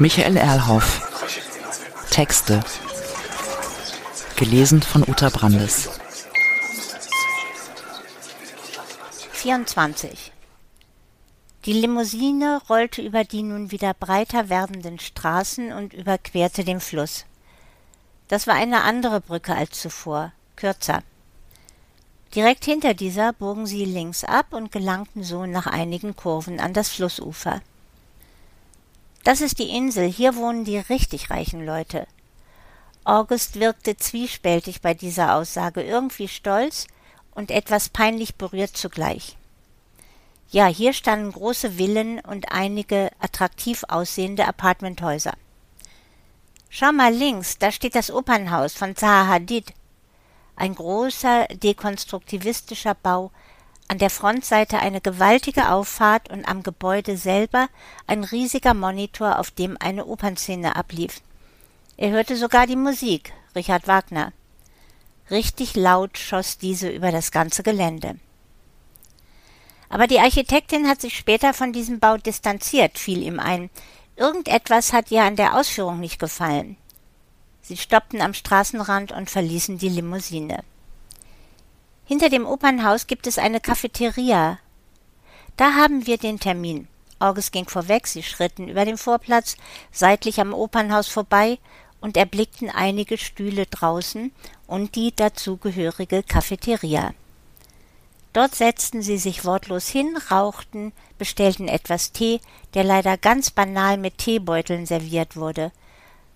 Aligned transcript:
Michael 0.00 0.38
Erlhoff. 0.38 1.02
Texte. 2.10 2.62
Gelesen 4.34 4.80
von 4.80 5.02
Uta 5.06 5.28
Brandes. 5.28 5.90
24. 9.32 10.32
Die 11.66 11.74
Limousine 11.74 12.62
rollte 12.70 13.02
über 13.02 13.24
die 13.24 13.42
nun 13.42 13.72
wieder 13.72 13.92
breiter 13.92 14.48
werdenden 14.48 14.98
Straßen 14.98 15.70
und 15.70 15.92
überquerte 15.92 16.64
den 16.64 16.80
Fluss. 16.80 17.26
Das 18.28 18.46
war 18.46 18.54
eine 18.54 18.84
andere 18.84 19.20
Brücke 19.20 19.54
als 19.54 19.82
zuvor, 19.82 20.32
kürzer. 20.56 21.02
Direkt 22.34 22.64
hinter 22.64 22.94
dieser 22.94 23.34
bogen 23.34 23.66
sie 23.66 23.84
links 23.84 24.24
ab 24.24 24.46
und 24.52 24.72
gelangten 24.72 25.22
so 25.22 25.44
nach 25.44 25.66
einigen 25.66 26.16
Kurven 26.16 26.58
an 26.58 26.72
das 26.72 26.88
Flussufer. 26.88 27.60
Das 29.24 29.40
ist 29.40 29.58
die 29.58 29.70
Insel, 29.70 30.10
hier 30.10 30.34
wohnen 30.34 30.64
die 30.64 30.78
richtig 30.78 31.30
reichen 31.30 31.64
Leute. 31.64 32.06
August 33.04 33.60
wirkte 33.60 33.96
zwiespältig 33.96 34.80
bei 34.80 34.94
dieser 34.94 35.34
Aussage, 35.34 35.82
irgendwie 35.82 36.28
stolz 36.28 36.86
und 37.34 37.50
etwas 37.50 37.88
peinlich 37.88 38.36
berührt 38.36 38.76
zugleich. 38.76 39.36
Ja, 40.50 40.66
hier 40.66 40.92
standen 40.92 41.32
große 41.32 41.72
Villen 41.72 42.18
und 42.20 42.50
einige 42.50 43.10
attraktiv 43.20 43.84
aussehende 43.88 44.46
Apartmenthäuser. 44.46 45.34
Schau 46.68 46.92
mal 46.92 47.12
links, 47.12 47.58
da 47.58 47.70
steht 47.70 47.94
das 47.94 48.10
Opernhaus 48.10 48.74
von 48.74 48.96
Zaha 48.96 49.28
Hadid. 49.28 49.72
Ein 50.56 50.74
großer, 50.74 51.46
dekonstruktivistischer 51.48 52.94
Bau, 52.94 53.32
an 53.90 53.98
der 53.98 54.08
Frontseite 54.08 54.78
eine 54.78 55.00
gewaltige 55.00 55.68
Auffahrt 55.72 56.30
und 56.30 56.46
am 56.46 56.62
Gebäude 56.62 57.16
selber 57.16 57.68
ein 58.06 58.22
riesiger 58.22 58.72
Monitor, 58.72 59.40
auf 59.40 59.50
dem 59.50 59.76
eine 59.80 60.06
Opernszene 60.06 60.76
ablief. 60.76 61.20
Er 61.96 62.10
hörte 62.10 62.36
sogar 62.36 62.68
die 62.68 62.76
Musik, 62.76 63.32
Richard 63.56 63.88
Wagner. 63.88 64.32
Richtig 65.28 65.74
laut 65.74 66.18
schoss 66.18 66.56
diese 66.56 66.88
über 66.88 67.10
das 67.10 67.32
ganze 67.32 67.64
Gelände. 67.64 68.14
Aber 69.88 70.06
die 70.06 70.20
Architektin 70.20 70.86
hat 70.86 71.00
sich 71.00 71.16
später 71.16 71.52
von 71.52 71.72
diesem 71.72 71.98
Bau 71.98 72.16
distanziert, 72.16 72.96
fiel 72.96 73.24
ihm 73.24 73.40
ein. 73.40 73.70
Irgendetwas 74.14 74.92
hat 74.92 75.10
ihr 75.10 75.24
an 75.24 75.34
der 75.34 75.56
Ausführung 75.56 75.98
nicht 75.98 76.20
gefallen. 76.20 76.76
Sie 77.60 77.76
stoppten 77.76 78.20
am 78.20 78.34
Straßenrand 78.34 79.10
und 79.10 79.28
verließen 79.28 79.78
die 79.78 79.88
Limousine. 79.88 80.62
Hinter 82.10 82.28
dem 82.28 82.44
Opernhaus 82.44 83.06
gibt 83.06 83.28
es 83.28 83.38
eine 83.38 83.60
Cafeteria. 83.60 84.58
Da 85.56 85.74
haben 85.74 86.08
wir 86.08 86.18
den 86.18 86.40
Termin. 86.40 86.88
August 87.20 87.52
ging 87.52 87.68
vorweg, 87.68 88.08
sie 88.08 88.24
schritten 88.24 88.66
über 88.66 88.84
den 88.84 88.98
Vorplatz, 88.98 89.56
seitlich 89.92 90.40
am 90.40 90.52
Opernhaus 90.52 91.06
vorbei 91.06 91.60
und 92.00 92.16
erblickten 92.16 92.68
einige 92.68 93.16
Stühle 93.16 93.66
draußen 93.66 94.32
und 94.66 94.96
die 94.96 95.14
dazugehörige 95.14 96.24
Cafeteria. 96.24 97.14
Dort 98.32 98.56
setzten 98.56 99.02
sie 99.02 99.18
sich 99.18 99.44
wortlos 99.44 99.86
hin, 99.86 100.18
rauchten, 100.32 100.92
bestellten 101.16 101.68
etwas 101.68 102.10
Tee, 102.10 102.40
der 102.74 102.82
leider 102.82 103.18
ganz 103.18 103.52
banal 103.52 103.98
mit 103.98 104.18
Teebeuteln 104.18 104.84
serviert 104.84 105.36
wurde, 105.36 105.70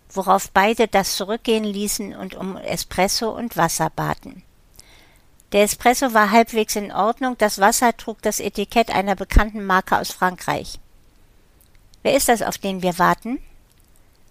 worauf 0.09 0.53
beide 0.53 0.87
das 0.87 1.17
zurückgehen 1.17 1.65
ließen 1.65 2.15
und 2.15 2.37
um 2.37 2.57
Espresso 2.59 3.31
und 3.31 3.57
Wasser 3.57 3.91
baten. 3.91 4.45
Der 5.55 5.63
Espresso 5.63 6.13
war 6.13 6.33
halbwegs 6.33 6.75
in 6.75 6.91
Ordnung, 6.91 7.39
das 7.39 7.61
Wasser 7.61 7.97
trug 7.97 8.21
das 8.23 8.41
Etikett 8.41 8.91
einer 8.91 9.15
bekannten 9.15 9.65
Marke 9.65 9.97
aus 9.97 10.11
Frankreich. 10.11 10.81
Wer 12.03 12.17
ist 12.17 12.29
das, 12.29 12.43
auf 12.43 12.59
den 12.59 12.83
wir 12.83 12.99
warten? 12.99 13.39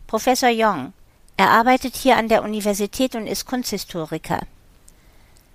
Professor 0.06 0.50
Young. 0.52 0.92
Er 1.38 1.52
arbeitet 1.52 1.96
hier 1.96 2.18
an 2.18 2.28
der 2.28 2.44
Universität 2.44 3.16
und 3.16 3.26
ist 3.26 3.46
Kunsthistoriker. 3.46 4.42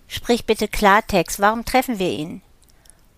Sprich 0.06 0.46
bitte 0.46 0.68
Klartext, 0.68 1.38
warum 1.38 1.66
treffen 1.66 1.98
wir 1.98 2.12
ihn? 2.12 2.40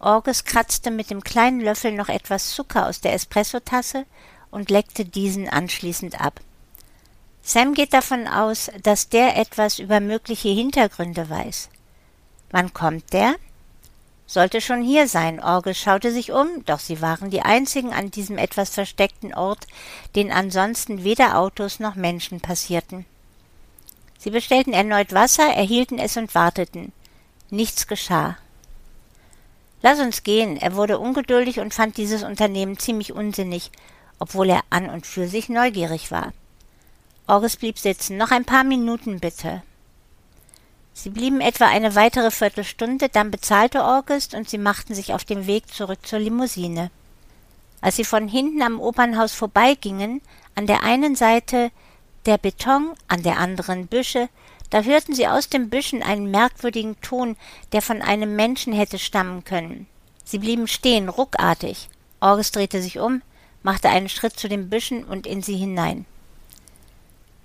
August 0.01 0.45
kratzte 0.45 0.91
mit 0.91 1.09
dem 1.11 1.23
kleinen 1.23 1.61
Löffel 1.61 1.93
noch 1.93 2.09
etwas 2.09 2.51
Zucker 2.51 2.89
aus 2.89 3.01
der 3.01 3.13
Espressotasse 3.13 4.07
und 4.51 4.71
leckte 4.71 5.05
diesen 5.05 5.49
anschließend 5.49 6.21
ab. 6.21 6.41
Sam 7.43 7.75
geht 7.75 7.93
davon 7.93 8.27
aus, 8.27 8.73
dass 8.83 9.09
der 9.09 9.37
etwas 9.37 9.79
über 9.79 10.01
mögliche 10.01 10.49
Hintergründe 10.49 11.31
weiß. 11.31 11.69
Wann 12.51 12.73
kommt 12.73 13.13
der? 13.13 13.35
Sollte 14.27 14.61
schon 14.61 14.83
hier 14.83 15.09
sein. 15.09 15.41
August 15.41 15.81
schaute 15.81 16.13
sich 16.13 16.31
um, 16.31 16.65
doch 16.65 16.79
sie 16.79 17.01
waren 17.01 17.31
die 17.31 17.43
einzigen 17.43 17.93
an 17.93 18.11
diesem 18.11 18.39
etwas 18.39 18.71
versteckten 18.71 19.35
Ort, 19.35 19.67
den 20.15 20.31
ansonsten 20.31 21.03
weder 21.03 21.37
Autos 21.39 21.81
noch 21.81 21.97
Menschen 21.97 22.41
passierten. 22.41 23.07
Sie 24.19 24.31
bestellten 24.31 24.73
erneut 24.73 25.13
Wasser, 25.13 25.49
erhielten 25.53 25.99
es 25.99 26.17
und 26.17 26.35
warteten. 26.35 26.93
Nichts 27.51 27.87
geschah. 27.87 28.37
Lass 29.83 29.99
uns 29.99 30.23
gehen. 30.23 30.57
Er 30.57 30.77
wurde 30.77 30.99
ungeduldig 30.99 31.59
und 31.59 31.75
fand 31.75 31.97
dieses 31.97 32.23
Unternehmen 32.23 32.79
ziemlich 32.79 33.13
unsinnig, 33.13 33.71
obwohl 34.19 34.51
er 34.51 34.63
an 34.71 34.91
und 34.91 35.07
für 35.07 35.27
sich 35.27 35.49
neugierig 35.49 36.11
war. 36.11 36.33
August 37.27 37.61
blieb 37.61 37.79
sitzen. 37.79 38.17
Noch 38.17 38.31
ein 38.31 38.45
paar 38.45 38.65
Minuten 38.65 39.21
bitte. 39.21 39.63
Sie 41.03 41.09
blieben 41.09 41.41
etwa 41.41 41.67
eine 41.67 41.95
weitere 41.95 42.31
Viertelstunde, 42.31 43.09
dann 43.09 43.31
bezahlte 43.31 43.87
August 43.87 44.35
und 44.35 44.51
sie 44.51 44.59
machten 44.59 44.95
sich 44.95 45.15
auf 45.15 45.25
den 45.25 45.47
Weg 45.47 45.73
zurück 45.73 46.07
zur 46.07 46.19
Limousine. 46.19 46.91
Als 47.81 47.97
sie 47.97 48.05
von 48.05 48.29
hinten 48.29 48.61
am 48.61 48.79
Opernhaus 48.79 49.33
vorbeigingen, 49.33 50.21
an 50.55 50.67
der 50.67 50.83
einen 50.83 51.17
Seite 51.17 51.71
der 52.27 52.37
Beton, 52.37 52.93
an 53.09 53.23
der 53.23 53.39
anderen 53.39 53.87
Büsche, 53.87 54.29
da 54.69 54.83
hörten 54.83 55.15
sie 55.15 55.27
aus 55.27 55.49
den 55.49 55.71
Büschen 55.71 56.03
einen 56.03 56.31
merkwürdigen 56.31 57.01
Ton, 57.01 57.39
der 57.73 57.81
von 57.81 58.03
einem 58.03 58.37
Menschen 58.37 58.75
hätte 58.75 58.99
stammen 58.99 59.43
können. 59.45 59.87
Sie 60.27 60.39
blieben 60.39 60.67
stehen, 60.67 61.09
ruckartig. 61.09 61.89
August 62.21 62.57
drehte 62.57 62.83
sich 62.83 62.99
um, 62.99 63.23
machte 63.63 63.89
einen 63.89 64.11
Schritt 64.11 64.39
zu 64.39 64.51
den 64.51 64.69
Büschen 64.69 65.05
und 65.05 65.27
in 65.27 65.41
sie 65.41 65.57
hinein. 65.57 66.05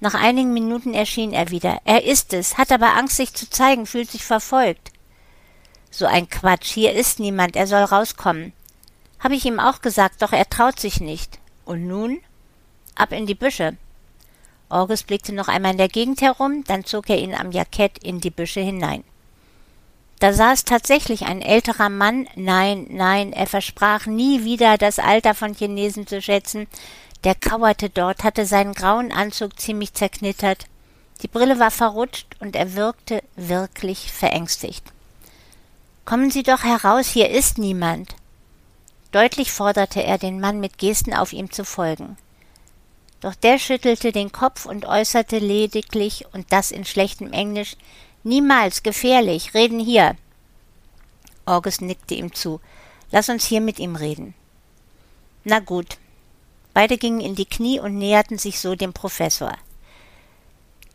Nach 0.06 0.14
einigen 0.14 0.54
Minuten 0.54 0.94
erschien 0.94 1.34
er 1.34 1.50
wieder. 1.50 1.80
Er 1.84 2.04
ist 2.04 2.32
es, 2.32 2.60
hat 2.60 2.72
aber 2.72 2.96
Angst, 2.96 3.18
sich 3.18 3.34
zu 3.34 3.50
zeigen, 3.50 3.88
fühlt 3.88 4.12
sich 4.12 4.24
verfolgt. 4.24 4.92
So 5.90 6.06
ein 6.06 6.30
Quatsch, 6.30 6.72
hier 6.72 6.94
ist 6.94 7.20
niemand, 7.20 7.56
er 7.56 7.66
soll 7.66 7.82
rauskommen. 7.82 8.54
Habe 9.18 9.34
ich 9.34 9.46
ihm 9.46 9.60
auch 9.60 9.82
gesagt, 9.82 10.22
doch 10.22 10.32
er 10.32 10.48
traut 10.48 10.80
sich 10.80 11.02
nicht. 11.02 11.40
Und 11.66 11.88
nun? 11.88 12.20
Ab 12.94 13.14
in 13.14 13.26
die 13.26 13.34
Büsche. 13.34 13.78
August 14.70 15.08
blickte 15.08 15.34
noch 15.34 15.48
einmal 15.48 15.72
in 15.72 15.80
der 15.80 15.90
Gegend 15.90 16.22
herum, 16.22 16.64
dann 16.66 16.86
zog 16.86 17.10
er 17.10 17.18
ihn 17.18 17.34
am 17.34 17.52
Jackett 17.52 17.98
in 18.04 18.22
die 18.22 18.30
Büsche 18.30 18.62
hinein. 18.62 19.04
Da 20.20 20.34
saß 20.34 20.66
tatsächlich 20.66 21.24
ein 21.24 21.42
älterer 21.42 21.90
Mann, 21.90 22.28
nein, 22.36 22.86
nein, 22.92 23.34
er 23.34 23.48
versprach 23.48 24.06
nie 24.06 24.44
wieder 24.44 24.78
das 24.78 25.00
Alter 25.00 25.34
von 25.34 25.56
Chinesen 25.56 26.06
zu 26.06 26.22
schätzen, 26.22 26.68
der 27.26 27.36
kauerte 27.36 27.90
dort, 27.90 28.24
hatte 28.24 28.46
seinen 28.46 28.74
grauen 28.74 29.12
Anzug 29.12 29.60
ziemlich 29.60 29.94
zerknittert, 29.94 30.68
die 31.22 31.28
Brille 31.28 31.60
war 31.60 31.72
verrutscht 31.72 32.38
und 32.40 32.56
er 32.56 32.76
wirkte 32.76 33.22
wirklich 33.36 34.12
verängstigt. 34.12 34.84
Kommen 36.06 36.32
Sie 36.32 36.44
doch 36.44 36.64
heraus, 36.64 37.08
hier 37.08 37.30
ist 37.30 37.58
niemand. 37.58 38.16
Deutlich 39.12 39.52
forderte 39.52 40.04
er 40.04 40.18
den 40.18 40.40
Mann 40.40 40.60
mit 40.60 40.78
Gesten 40.78 41.14
auf 41.14 41.34
ihm 41.34 41.52
zu 41.52 41.66
folgen. 41.66 42.16
Doch 43.22 43.36
der 43.36 43.60
schüttelte 43.60 44.12
den 44.12 44.32
Kopf 44.32 44.66
und 44.66 44.86
äußerte 44.86 45.40
lediglich, 45.40 46.26
und 46.34 46.52
das 46.52 46.72
in 46.72 46.86
schlechtem 46.86 47.34
Englisch, 47.34 47.76
Niemals 48.28 48.82
gefährlich, 48.82 49.54
reden 49.54 49.80
hier. 49.80 50.16
August 51.46 51.84
nickte 51.84 52.16
ihm 52.16 52.34
zu. 52.34 52.60
Lass 53.12 53.30
uns 53.30 53.46
hier 53.46 53.62
mit 53.62 53.78
ihm 53.78 53.96
reden. 53.96 54.34
Na 55.44 55.60
gut. 55.60 56.00
Beide 56.76 56.98
gingen 56.98 57.22
in 57.22 57.36
die 57.36 57.46
Knie 57.46 57.80
und 57.80 57.98
näherten 57.98 58.38
sich 58.38 58.60
so 58.60 58.76
dem 58.76 58.92
Professor. 58.92 59.58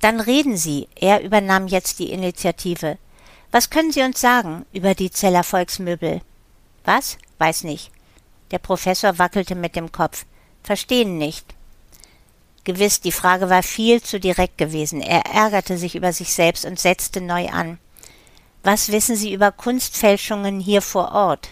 Dann 0.03 0.21
reden 0.21 0.59
Sie. 0.59 0.88
Er 0.94 1.23
übernahm 1.23 1.69
jetzt 1.69 2.00
die 2.00 2.12
Initiative. 2.12 2.99
Was 3.50 3.71
können 3.71 3.91
Sie 3.91 4.03
uns 4.03 4.21
sagen 4.21 4.67
über 4.75 4.94
die 4.94 5.11
Zeller 5.11 5.43
Volksmöbel? 5.43 6.21
Was? 6.85 7.17
Weiß 7.38 7.65
nicht. 7.65 7.91
Der 8.50 8.59
Professor 8.59 9.19
wackelte 9.19 9.55
mit 9.55 9.75
dem 9.75 9.91
Kopf. 9.91 10.27
Verstehen 10.62 11.17
nicht. 11.17 11.47
Gewiss, 12.65 13.00
die 13.00 13.11
Frage 13.11 13.49
war 13.49 13.62
viel 13.62 14.03
zu 14.03 14.21
direkt 14.21 14.59
gewesen. 14.59 15.00
Er 15.00 15.25
ärgerte 15.25 15.79
sich 15.79 15.94
über 15.94 16.12
sich 16.12 16.35
selbst 16.35 16.67
und 16.67 16.79
setzte 16.79 17.23
neu 17.23 17.49
an. 17.49 17.79
Was 18.62 18.93
wissen 18.93 19.17
Sie 19.17 19.32
über 19.32 19.50
Kunstfälschungen 19.50 20.61
hier 20.61 20.82
vor 20.82 21.12
Ort? 21.12 21.49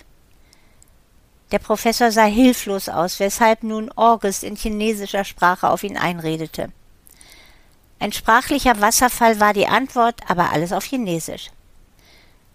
Der 1.50 1.58
Professor 1.58 2.10
sah 2.10 2.24
hilflos 2.24 2.88
aus, 2.88 3.20
weshalb 3.20 3.62
nun 3.62 3.90
August 3.96 4.44
in 4.44 4.56
chinesischer 4.56 5.24
Sprache 5.24 5.70
auf 5.70 5.82
ihn 5.82 5.96
einredete. 5.96 6.70
Ein 7.98 8.12
sprachlicher 8.12 8.80
Wasserfall 8.80 9.40
war 9.40 9.54
die 9.54 9.66
Antwort, 9.66 10.20
aber 10.28 10.52
alles 10.52 10.72
auf 10.72 10.84
Chinesisch. 10.84 11.50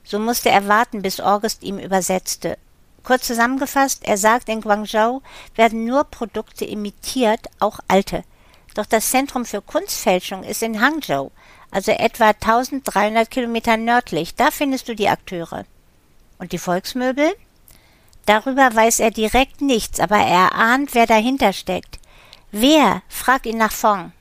So 0.03 0.19
musste 0.19 0.49
er 0.49 0.67
warten, 0.67 1.01
bis 1.01 1.19
August 1.19 1.63
ihm 1.63 1.79
übersetzte. 1.79 2.57
Kurz 3.03 3.27
zusammengefasst, 3.27 4.05
er 4.05 4.17
sagt, 4.17 4.47
in 4.47 4.61
Guangzhou 4.61 5.21
werden 5.55 5.85
nur 5.85 6.05
Produkte 6.05 6.63
imitiert, 6.63 7.47
auch 7.59 7.79
alte. 7.87 8.23
Doch 8.75 8.85
das 8.85 9.09
Zentrum 9.09 9.45
für 9.45 9.61
Kunstfälschung 9.61 10.43
ist 10.43 10.63
in 10.63 10.81
Hangzhou, 10.81 11.31
also 11.71 11.91
etwa 11.91 12.29
1300 12.29 13.29
Kilometer 13.29 13.75
nördlich. 13.75 14.35
Da 14.35 14.51
findest 14.51 14.87
du 14.87 14.95
die 14.95 15.09
Akteure. 15.09 15.65
Und 16.37 16.51
die 16.51 16.57
Volksmöbel? 16.57 17.33
Darüber 18.25 18.73
weiß 18.73 18.99
er 18.99 19.11
direkt 19.11 19.61
nichts, 19.61 19.99
aber 19.99 20.17
er 20.17 20.55
ahnt, 20.55 20.93
wer 20.93 21.05
dahinter 21.05 21.53
steckt. 21.53 21.99
Wer? 22.51 23.01
Frag 23.09 23.45
ihn 23.45 23.57
nach 23.57 23.71
Fong. 23.71 24.11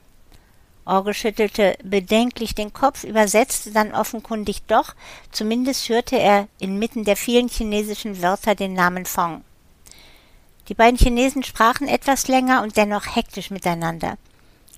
Orgel 0.85 1.15
schüttelte 1.15 1.77
bedenklich 1.85 2.55
den 2.57 2.73
Kopf, 2.73 3.05
übersetzte 3.05 3.71
dann 3.71 3.95
offenkundig 3.95 4.63
doch, 4.67 4.95
zumindest 5.31 5.89
hörte 5.89 6.19
er 6.19 6.49
inmitten 6.59 7.05
der 7.05 7.17
vielen 7.17 7.49
chinesischen 7.49 8.21
Wörter 8.21 8.57
den 8.57 8.75
Namen 8.75 9.07
Fong. 9.07 9.45
Die 10.69 10.75
beiden 10.75 10.99
Chinesen 10.99 11.45
sprachen 11.45 11.87
etwas 11.87 12.27
länger 12.27 12.63
und 12.63 12.77
dennoch 12.77 13.15
hektisch 13.15 13.51
miteinander. 13.51 14.17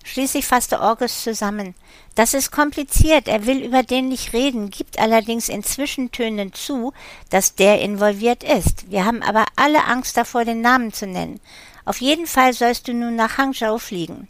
Schließlich 0.06 0.46
fasste 0.46 0.80
Orges 0.80 1.22
zusammen. 1.22 1.74
Das 2.14 2.34
ist 2.34 2.52
kompliziert, 2.52 3.26
er 3.26 3.46
will 3.46 3.62
über 3.64 3.82
den 3.82 4.08
nicht 4.08 4.34
reden, 4.34 4.68
gibt 4.68 4.98
allerdings 4.98 5.48
in 5.48 5.64
Zwischentönen 5.64 6.52
zu, 6.52 6.92
dass 7.30 7.54
der 7.54 7.80
involviert 7.80 8.44
ist. 8.44 8.90
Wir 8.90 9.06
haben 9.06 9.22
aber 9.22 9.46
alle 9.56 9.84
Angst 9.86 10.18
davor, 10.18 10.44
den 10.44 10.60
Namen 10.60 10.92
zu 10.92 11.06
nennen. 11.06 11.40
Auf 11.86 12.02
jeden 12.02 12.26
Fall 12.26 12.52
sollst 12.52 12.86
du 12.86 12.92
nun 12.92 13.16
nach 13.16 13.38
Hangzhou 13.38 13.78
fliegen. 13.78 14.28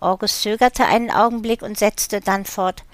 August 0.00 0.42
zögerte 0.42 0.84
einen 0.84 1.10
Augenblick 1.10 1.62
und 1.62 1.78
setzte 1.78 2.20
dann 2.20 2.44
fort. 2.44 2.84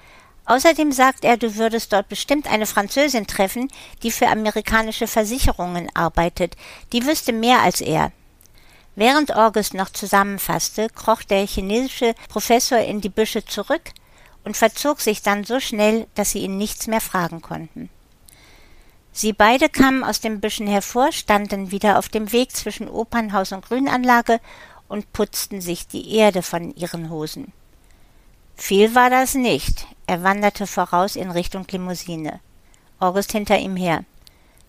Außerdem 0.47 0.93
sagt 0.93 1.25
er, 1.25 1.37
du 1.37 1.57
würdest 1.57 1.93
dort 1.93 2.09
bestimmt 2.09 2.51
eine 2.51 2.67
Französin 2.67 3.27
treffen, 3.27 3.69
die 4.05 4.13
für 4.13 4.29
amerikanische 4.29 5.09
Versicherungen 5.09 5.89
arbeitet. 5.95 6.57
Die 6.93 7.05
wüsste 7.05 7.33
mehr 7.33 7.61
als 7.61 7.81
er. 7.81 8.13
Während 8.97 9.35
August 9.35 9.75
noch 9.75 9.91
zusammenfasste, 9.91 10.89
kroch 10.89 11.23
der 11.23 11.47
chinesische 11.47 12.15
Professor 12.29 12.79
in 12.79 13.01
die 13.01 13.09
Büsche 13.09 13.45
zurück 13.45 13.93
und 14.45 14.57
verzog 14.57 15.01
sich 15.01 15.23
dann 15.23 15.45
so 15.45 15.61
schnell, 15.61 16.07
dass 16.15 16.33
sie 16.33 16.41
ihn 16.41 16.57
nichts 16.57 16.87
mehr 16.87 17.01
fragen 17.01 17.41
konnten. 17.41 17.89
Sie 19.13 19.33
beide 19.33 19.69
kamen 19.69 20.05
aus 20.05 20.21
den 20.21 20.41
Büschen 20.41 20.67
hervor, 20.67 21.13
standen 21.13 21.71
wieder 21.71 21.99
auf 21.99 22.09
dem 22.09 22.33
Weg 22.33 22.53
zwischen 22.53 22.89
Opernhaus 22.89 23.53
und 23.53 23.67
Grünanlage 23.67 24.41
und 24.89 25.13
putzten 25.13 25.61
sich 25.61 25.87
die 25.87 26.15
Erde 26.17 26.43
von 26.43 26.75
ihren 26.75 27.11
Hosen. 27.11 27.53
Viel 28.57 28.95
war 28.95 29.11
das 29.11 29.35
nicht. 29.35 29.87
Er 30.07 30.23
wanderte 30.23 30.67
voraus 30.67 31.17
in 31.17 31.31
Richtung 31.31 31.67
Limousine. 31.71 32.41
August 32.99 33.33
hinter 33.33 33.59
ihm 33.59 33.77
her. 33.77 34.05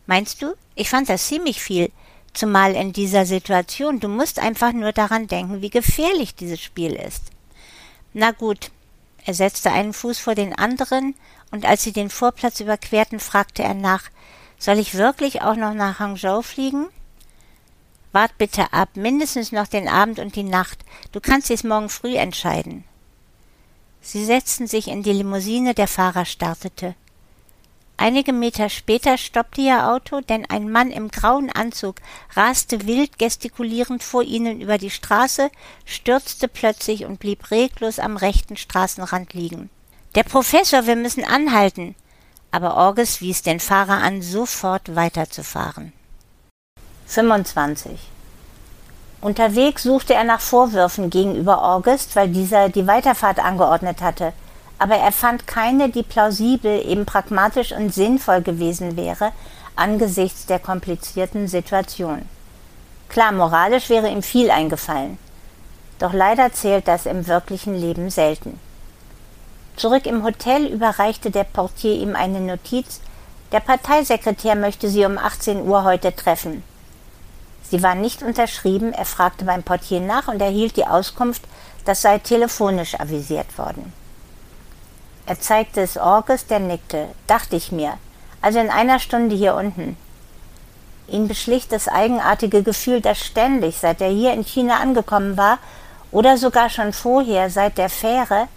Meinst 0.05 0.41
du? 0.41 0.53
Ich 0.75 0.89
fand 0.89 1.09
das 1.09 1.27
ziemlich 1.27 1.61
viel, 1.61 1.91
zumal 2.33 2.73
in 2.73 2.93
dieser 2.93 3.25
Situation. 3.25 3.99
Du 3.99 4.07
musst 4.07 4.39
einfach 4.39 4.73
nur 4.73 4.91
daran 4.91 5.27
denken, 5.27 5.61
wie 5.61 5.69
gefährlich 5.69 6.35
dieses 6.35 6.61
Spiel 6.61 6.93
ist. 6.93 7.23
Na 8.13 8.31
gut. 8.31 8.71
Er 9.23 9.35
setzte 9.35 9.71
einen 9.71 9.93
Fuß 9.93 10.17
vor 10.17 10.33
den 10.33 10.57
anderen, 10.57 11.13
und 11.51 11.65
als 11.65 11.83
sie 11.83 11.91
den 11.91 12.09
Vorplatz 12.09 12.59
überquerten, 12.59 13.19
fragte 13.19 13.61
er 13.61 13.75
nach 13.75 14.09
Soll 14.57 14.79
ich 14.79 14.95
wirklich 14.95 15.41
auch 15.41 15.55
noch 15.55 15.73
nach 15.73 15.99
Hangzhou 15.99 16.41
fliegen? 16.41 16.87
Wart 18.11 18.37
bitte 18.37 18.73
ab, 18.73 18.89
mindestens 18.95 19.51
noch 19.51 19.67
den 19.67 19.87
Abend 19.87 20.19
und 20.19 20.35
die 20.35 20.43
Nacht. 20.43 20.79
Du 21.11 21.19
kannst 21.19 21.49
es 21.51 21.63
morgen 21.63 21.89
früh 21.89 22.15
entscheiden. 22.15 22.83
Sie 24.01 24.25
setzten 24.25 24.67
sich 24.67 24.87
in 24.87 25.03
die 25.03 25.13
Limousine, 25.13 25.73
der 25.73 25.87
Fahrer 25.87 26.25
startete. 26.25 26.95
Einige 28.01 28.33
Meter 28.33 28.69
später 28.69 29.15
stoppte 29.19 29.61
ihr 29.61 29.87
Auto, 29.87 30.21
denn 30.21 30.49
ein 30.49 30.71
Mann 30.71 30.89
im 30.89 31.09
grauen 31.09 31.51
Anzug 31.51 31.97
raste 32.35 32.87
wild 32.87 33.19
gestikulierend 33.19 34.01
vor 34.01 34.23
ihnen 34.23 34.59
über 34.59 34.79
die 34.79 34.89
Straße, 34.89 35.51
stürzte 35.85 36.47
plötzlich 36.47 37.05
und 37.05 37.19
blieb 37.19 37.51
reglos 37.51 37.99
am 37.99 38.17
rechten 38.17 38.57
Straßenrand 38.57 39.35
liegen. 39.35 39.69
Der 40.15 40.23
Professor, 40.23 40.87
wir 40.87 40.95
müssen 40.95 41.23
anhalten. 41.23 41.93
Aber 42.49 42.75
August 42.75 43.21
wies 43.21 43.43
den 43.43 43.59
Fahrer 43.59 44.01
an, 44.01 44.23
sofort 44.23 44.95
weiterzufahren. 44.95 45.93
25. 47.05 47.91
Unterwegs 49.21 49.83
suchte 49.83 50.15
er 50.15 50.23
nach 50.23 50.41
Vorwürfen 50.41 51.11
gegenüber 51.11 51.63
August, 51.63 52.15
weil 52.15 52.29
dieser 52.29 52.69
die 52.69 52.87
Weiterfahrt 52.87 53.37
angeordnet 53.37 54.01
hatte, 54.01 54.33
aber 54.81 54.95
er 54.95 55.11
fand 55.11 55.45
keine, 55.45 55.89
die 55.89 56.01
plausibel, 56.01 56.83
eben 56.83 57.05
pragmatisch 57.05 57.71
und 57.71 57.93
sinnvoll 57.93 58.41
gewesen 58.41 58.97
wäre 58.97 59.31
angesichts 59.75 60.47
der 60.47 60.57
komplizierten 60.57 61.47
Situation. 61.47 62.23
Klar, 63.07 63.31
moralisch 63.31 63.89
wäre 63.89 64.09
ihm 64.09 64.23
viel 64.23 64.49
eingefallen, 64.49 65.19
doch 65.99 66.13
leider 66.13 66.51
zählt 66.51 66.87
das 66.87 67.05
im 67.05 67.27
wirklichen 67.27 67.75
Leben 67.75 68.09
selten. 68.09 68.59
Zurück 69.75 70.07
im 70.07 70.23
Hotel 70.23 70.65
überreichte 70.65 71.29
der 71.29 71.43
Portier 71.43 71.93
ihm 71.93 72.15
eine 72.15 72.39
Notiz, 72.39 73.01
der 73.51 73.59
Parteisekretär 73.59 74.55
möchte 74.55 74.89
Sie 74.89 75.05
um 75.05 75.19
18 75.19 75.61
Uhr 75.61 75.83
heute 75.83 76.15
treffen. 76.15 76.63
Sie 77.69 77.83
war 77.83 77.93
nicht 77.93 78.23
unterschrieben, 78.23 78.93
er 78.93 79.05
fragte 79.05 79.45
beim 79.45 79.61
Portier 79.61 79.99
nach 79.99 80.27
und 80.27 80.41
erhielt 80.41 80.75
die 80.75 80.87
Auskunft, 80.87 81.43
das 81.85 82.01
sei 82.01 82.17
telefonisch 82.17 82.99
avisiert 82.99 83.59
worden. 83.59 83.93
Er 85.31 85.39
zeigte 85.39 85.79
es 85.79 85.95
Orges, 85.95 86.45
der 86.47 86.59
nickte. 86.59 87.07
Dachte 87.25 87.55
ich 87.55 87.71
mir. 87.71 87.93
Also 88.41 88.59
in 88.59 88.69
einer 88.69 88.99
Stunde 88.99 89.33
hier 89.33 89.55
unten. 89.55 89.95
Ihn 91.07 91.29
beschlich 91.29 91.69
das 91.69 91.87
eigenartige 91.87 92.63
Gefühl, 92.63 92.99
dass 92.99 93.17
ständig, 93.17 93.77
seit 93.77 94.01
er 94.01 94.09
hier 94.09 94.33
in 94.33 94.43
China 94.43 94.81
angekommen 94.81 95.37
war, 95.37 95.59
oder 96.11 96.35
sogar 96.37 96.69
schon 96.69 96.91
vorher, 96.91 97.49
seit 97.49 97.77
der 97.77 97.89
Fähre, 97.89 98.49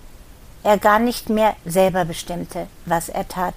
er 0.64 0.76
gar 0.78 0.98
nicht 0.98 1.30
mehr 1.30 1.54
selber 1.64 2.04
bestimmte, 2.04 2.66
was 2.86 3.08
er 3.08 3.28
tat. 3.28 3.54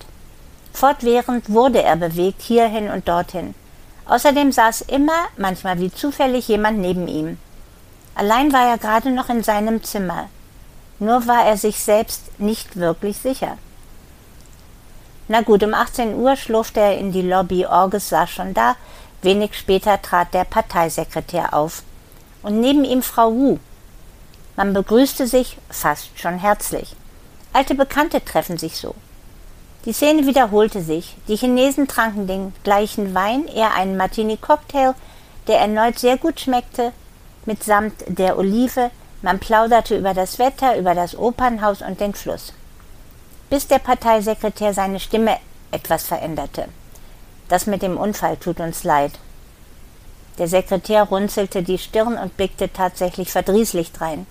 Fortwährend 0.72 1.52
wurde 1.52 1.82
er 1.82 1.96
bewegt 1.96 2.44
hierhin 2.44 2.88
und 2.88 3.08
dorthin. 3.08 3.56
Außerdem 4.06 4.52
saß 4.52 4.82
immer, 4.82 5.26
manchmal 5.38 5.80
wie 5.80 5.92
zufällig, 5.92 6.50
jemand 6.50 6.78
neben 6.78 7.08
ihm. 7.08 7.40
Allein 8.14 8.54
war 8.54 8.70
er 8.70 8.78
gerade 8.78 9.10
noch 9.10 9.30
in 9.30 9.42
seinem 9.42 9.84
Zimmer. 9.84 10.30
Nur 11.00 11.28
war 11.28 11.46
er 11.46 11.58
sich 11.58 11.80
selbst 11.80 12.40
nicht 12.40 12.76
wirklich 12.78 13.18
sicher. 13.18 13.58
Na 15.28 15.42
gut, 15.42 15.64
um 15.64 15.74
18 15.74 16.16
Uhr 16.16 16.36
schlurfte 16.36 16.80
er 16.80 16.98
in 16.98 17.12
die 17.12 17.22
Lobby, 17.22 17.66
Orges 17.66 18.10
saß 18.10 18.30
schon 18.30 18.54
da, 18.54 18.76
wenig 19.22 19.58
später 19.58 20.02
trat 20.02 20.34
der 20.34 20.46
Parteisekretär 20.46 21.54
auf. 21.54 21.84
Und 22.44 22.60
neben 22.60 22.86
ihm 22.86 23.02
Frau 23.02 23.32
Wu. 23.32 23.58
Man 24.56 24.74
begrüßte 24.74 25.28
sich 25.28 25.58
fast 25.70 26.18
schon 26.18 26.40
herzlich. 26.40 26.96
Alte 27.54 27.76
Bekannte 27.76 28.24
treffen 28.24 28.58
sich 28.58 28.78
so. 28.78 28.96
Die 29.86 29.94
Szene 29.94 30.26
wiederholte 30.26 30.82
sich. 30.82 31.16
Die 31.28 31.36
Chinesen 31.36 31.88
tranken 31.88 32.28
den 32.28 32.54
gleichen 32.64 33.14
Wein, 33.14 33.48
eher 33.48 33.74
einen 33.74 33.98
Martini-Cocktail, 33.98 34.94
der 35.48 35.60
erneut 35.60 36.00
sehr 36.00 36.18
gut 36.18 36.40
schmeckte, 36.40 36.92
mitsamt 37.46 37.94
der 38.08 38.38
Olive. 38.38 38.92
Man 39.28 39.40
plauderte 39.40 39.98
über 39.98 40.14
das 40.14 40.40
Wetter, 40.40 40.78
über 40.78 40.96
das 40.96 41.14
Opernhaus 41.14 41.82
und 41.82 42.00
den 42.00 42.14
Fluss. 42.14 42.54
Bis 43.50 43.68
der 43.68 43.80
Parteisekretär 43.80 44.74
seine 44.74 45.02
Stimme 45.02 45.36
etwas 45.70 46.04
veränderte. 46.04 46.70
Das 47.50 47.66
mit 47.66 47.82
dem 47.82 47.98
Unfall 47.98 48.38
tut 48.38 48.62
uns 48.62 48.86
leid. 48.86 49.12
Der 50.38 50.48
Sekretär 50.48 51.04
runzelte 51.04 51.62
die 51.62 51.78
Stirn 51.78 52.18
und 52.18 52.38
blickte 52.38 52.72
tatsächlich 52.72 53.30
verdrießlich 53.30 53.92
drein. 53.92 54.26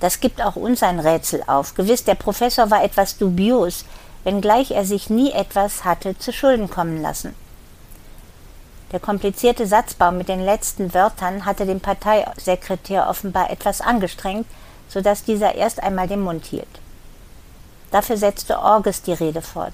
Das 0.00 0.18
gibt 0.18 0.42
auch 0.42 0.56
uns 0.56 0.82
ein 0.82 0.98
Rätsel 0.98 1.44
auf. 1.46 1.76
Gewiss, 1.76 2.02
der 2.02 2.16
Professor 2.16 2.72
war 2.72 2.82
etwas 2.82 3.16
dubios, 3.16 3.84
wenngleich 4.24 4.72
er 4.72 4.84
sich 4.84 5.10
nie 5.10 5.30
etwas 5.30 5.84
hatte 5.84 6.18
zu 6.18 6.32
Schulden 6.32 6.68
kommen 6.68 7.00
lassen. 7.00 7.36
Der 8.94 9.00
komplizierte 9.00 9.66
Satzbau 9.66 10.12
mit 10.12 10.28
den 10.28 10.38
letzten 10.38 10.94
Wörtern 10.94 11.44
hatte 11.44 11.66
den 11.66 11.80
Parteisekretär 11.80 13.08
offenbar 13.10 13.50
etwas 13.50 13.80
angestrengt, 13.80 14.46
so 14.88 15.00
dass 15.00 15.24
dieser 15.24 15.56
erst 15.56 15.82
einmal 15.82 16.06
den 16.06 16.20
Mund 16.20 16.44
hielt. 16.46 16.68
Dafür 17.90 18.16
setzte 18.16 18.60
Orges 18.60 19.02
die 19.02 19.12
Rede 19.12 19.42
fort. 19.42 19.72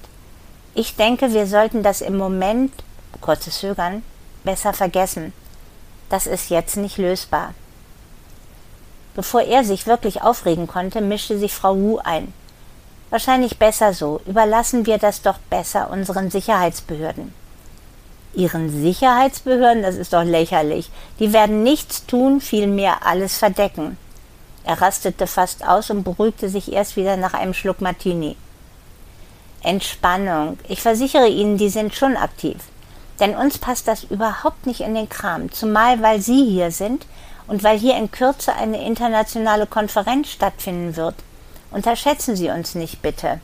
Ich 0.73 0.95
denke, 0.95 1.33
wir 1.33 1.45
sollten 1.45 1.83
das 1.83 2.01
im 2.01 2.17
Moment, 2.17 2.73
kurzes 3.21 3.59
Zögern, 3.59 4.01
besser 4.43 4.73
vergessen. 4.73 5.33
Das 6.09 6.25
ist 6.25 6.49
jetzt 6.49 6.77
nicht 6.77 6.97
lösbar. 6.97 7.53
Bevor 9.13 9.43
er 9.43 9.63
sich 9.63 9.85
wirklich 9.85 10.23
aufregen 10.23 10.65
konnte, 10.65 10.99
mischte 10.99 11.37
sich 11.37 11.53
Frau 11.53 11.75
Wu 11.75 11.99
ein. 11.99 12.33
Wahrscheinlich 13.11 13.59
besser 13.59 13.93
so. 13.93 14.19
Überlassen 14.25 14.87
wir 14.87 14.97
das 14.97 15.21
doch 15.21 15.37
besser 15.51 15.91
unseren 15.91 16.31
Sicherheitsbehörden. 16.31 17.39
Ihren 18.33 18.69
Sicherheitsbehörden? 18.69 19.83
Das 19.83 19.95
ist 19.95 20.13
doch 20.13 20.23
lächerlich. 20.23 20.89
Die 21.19 21.33
werden 21.33 21.63
nichts 21.63 22.05
tun, 22.05 22.41
vielmehr 22.41 23.05
alles 23.05 23.37
verdecken. 23.37 23.97
Er 24.63 24.81
rastete 24.81 25.27
fast 25.27 25.67
aus 25.67 25.89
und 25.89 26.03
beruhigte 26.03 26.49
sich 26.49 26.71
erst 26.71 26.95
wieder 26.95 27.17
nach 27.17 27.33
einem 27.33 27.53
Schluck 27.53 27.81
Martini. 27.81 28.35
Entspannung. 29.63 30.57
Ich 30.67 30.81
versichere 30.81 31.27
Ihnen, 31.27 31.57
die 31.57 31.69
sind 31.69 31.93
schon 31.93 32.15
aktiv. 32.15 32.57
Denn 33.19 33.35
uns 33.35 33.57
passt 33.57 33.87
das 33.87 34.03
überhaupt 34.03 34.65
nicht 34.65 34.81
in 34.81 34.95
den 34.95 35.09
Kram, 35.09 35.51
zumal 35.51 36.01
weil 36.01 36.21
Sie 36.21 36.45
hier 36.45 36.71
sind 36.71 37.05
und 37.47 37.63
weil 37.63 37.77
hier 37.77 37.97
in 37.97 38.09
Kürze 38.09 38.53
eine 38.53 38.83
internationale 38.85 39.67
Konferenz 39.67 40.29
stattfinden 40.29 40.95
wird. 40.95 41.15
Unterschätzen 41.69 42.35
Sie 42.35 42.49
uns 42.49 42.75
nicht, 42.75 43.01
bitte. 43.01 43.39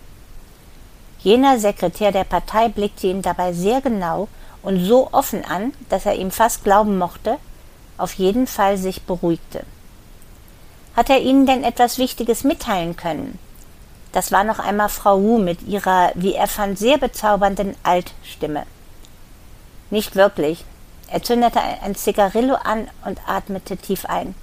Jener 1.20 1.60
Sekretär 1.60 2.12
der 2.12 2.24
Partei 2.24 2.70
blickte 2.70 3.08
ihn 3.08 3.22
dabei 3.22 3.54
sehr 3.54 3.82
genau 3.82 4.28
und 4.62 4.84
so 4.84 5.10
offen 5.12 5.44
an, 5.46 5.74
dass 5.90 6.06
er 6.06 6.16
ihm 6.16 6.32
fast 6.32 6.64
glauben 6.64 6.98
mochte, 6.98 7.38
auf 7.98 8.14
jeden 8.14 8.48
Fall 8.48 8.78
sich 8.78 9.04
beruhigte. 9.04 9.64
Hat 10.96 11.10
er 11.10 11.20
Ihnen 11.20 11.46
denn 11.46 11.64
etwas 11.64 11.98
Wichtiges 11.98 12.44
mitteilen 12.44 12.96
können? 12.96 13.40
Das 14.12 14.32
war 14.32 14.44
noch 14.44 14.60
einmal 14.60 14.90
Frau 14.90 15.22
Wu 15.22 15.38
mit 15.38 15.62
ihrer, 15.62 16.12
wie 16.16 16.34
er 16.34 16.48
fand, 16.48 16.80
sehr 16.80 16.98
bezaubernden 16.98 17.76
Altstimme. 17.84 18.64
Nicht 19.92 20.16
wirklich. 20.16 20.66
Er 21.08 21.24
zündete 21.24 21.60
ein 21.60 21.96
Zigarillo 21.96 22.56
an 22.56 22.88
und 23.06 23.20
atmete 23.28 23.78
tief 23.78 24.06
ein. 24.06 24.36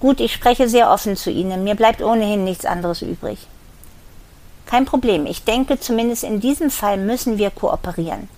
Gut, 0.00 0.20
ich 0.20 0.32
spreche 0.32 0.68
sehr 0.68 0.90
offen 0.90 1.16
zu 1.16 1.30
Ihnen. 1.30 1.64
Mir 1.64 1.74
bleibt 1.74 2.02
ohnehin 2.02 2.44
nichts 2.44 2.66
anderes 2.66 3.02
übrig. 3.02 3.46
Kein 4.72 4.86
Problem. 4.86 5.26
Ich 5.26 5.44
denke, 5.44 5.78
zumindest 5.78 6.24
in 6.24 6.40
diesem 6.40 6.70
Fall 6.70 6.96
müssen 6.96 7.36
wir 7.36 7.50
kooperieren. 7.50 8.30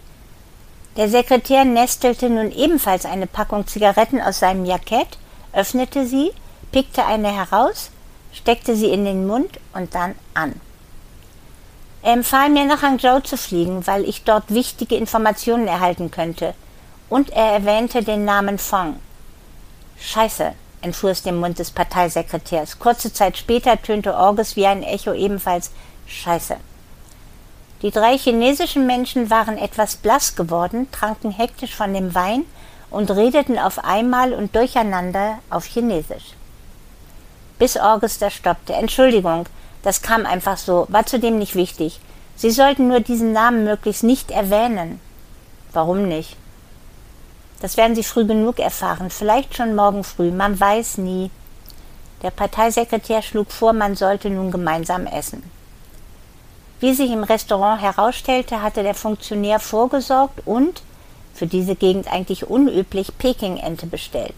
Der 0.96 1.08
Sekretär 1.08 1.64
nestelte 1.64 2.28
nun 2.28 2.50
ebenfalls 2.50 3.06
eine 3.06 3.28
Packung 3.28 3.68
Zigaretten 3.68 4.20
aus 4.20 4.40
seinem 4.40 4.64
Jackett, 4.64 5.16
öffnete 5.52 6.04
sie, 6.08 6.32
pickte 6.72 7.06
eine 7.06 7.32
heraus, 7.32 7.90
steckte 8.32 8.74
sie 8.74 8.88
in 8.88 9.04
den 9.04 9.28
Mund 9.28 9.60
und 9.74 9.94
dann 9.94 10.16
an. 10.34 10.60
Er 12.02 12.14
empfahl 12.14 12.48
mir, 12.50 12.64
nach 12.64 12.82
Hangzhou 12.82 13.20
zu 13.20 13.36
fliegen, 13.36 13.86
weil 13.86 14.02
ich 14.02 14.24
dort 14.24 14.52
wichtige 14.52 14.96
Informationen 14.96 15.68
erhalten 15.68 16.10
könnte. 16.10 16.54
Und 17.08 17.30
er 17.30 17.52
erwähnte 17.52 18.02
den 18.02 18.24
Namen 18.24 18.58
Fong. 18.58 18.96
Scheiße, 20.00 20.52
entfuhr 20.82 21.10
es 21.10 21.22
dem 21.22 21.38
Mund 21.38 21.60
des 21.60 21.70
Parteisekretärs. 21.70 22.80
Kurze 22.80 23.12
Zeit 23.12 23.38
später 23.38 23.80
tönte 23.80 24.16
Orges 24.16 24.56
wie 24.56 24.66
ein 24.66 24.82
Echo 24.82 25.12
ebenfalls 25.12 25.70
Scheiße. 26.06 26.56
Die 27.82 27.90
drei 27.90 28.16
chinesischen 28.16 28.86
Menschen 28.86 29.30
waren 29.30 29.58
etwas 29.58 29.96
blass 29.96 30.36
geworden, 30.36 30.90
tranken 30.90 31.30
hektisch 31.30 31.74
von 31.74 31.92
dem 31.92 32.14
Wein 32.14 32.44
und 32.90 33.10
redeten 33.10 33.58
auf 33.58 33.84
einmal 33.84 34.32
und 34.32 34.54
durcheinander 34.56 35.38
auf 35.50 35.64
Chinesisch. 35.64 36.34
Bis 37.58 37.76
Augusta 37.76 38.30
stoppte. 38.30 38.72
Entschuldigung, 38.72 39.46
das 39.82 40.02
kam 40.02 40.24
einfach 40.24 40.56
so, 40.56 40.86
war 40.88 41.04
zudem 41.04 41.38
nicht 41.38 41.54
wichtig. 41.54 42.00
Sie 42.36 42.50
sollten 42.50 42.88
nur 42.88 43.00
diesen 43.00 43.32
Namen 43.32 43.64
möglichst 43.64 44.02
nicht 44.02 44.30
erwähnen. 44.30 45.00
Warum 45.72 46.08
nicht? 46.08 46.36
Das 47.60 47.76
werden 47.76 47.94
Sie 47.94 48.02
früh 48.02 48.26
genug 48.26 48.58
erfahren, 48.58 49.10
vielleicht 49.10 49.56
schon 49.56 49.74
morgen 49.74 50.04
früh, 50.04 50.30
man 50.30 50.58
weiß 50.58 50.98
nie. 50.98 51.30
Der 52.22 52.30
Parteisekretär 52.30 53.22
schlug 53.22 53.52
vor, 53.52 53.72
man 53.72 53.94
sollte 53.94 54.30
nun 54.30 54.50
gemeinsam 54.50 55.06
essen. 55.06 55.42
Wie 56.80 56.94
sich 56.94 57.10
im 57.10 57.24
Restaurant 57.24 57.80
herausstellte, 57.80 58.62
hatte 58.62 58.82
der 58.82 58.94
Funktionär 58.94 59.60
vorgesorgt 59.60 60.42
und, 60.46 60.82
für 61.34 61.46
diese 61.46 61.74
Gegend 61.74 62.12
eigentlich 62.12 62.48
unüblich, 62.48 63.16
Pekingente 63.18 63.86
bestellt. 63.86 64.34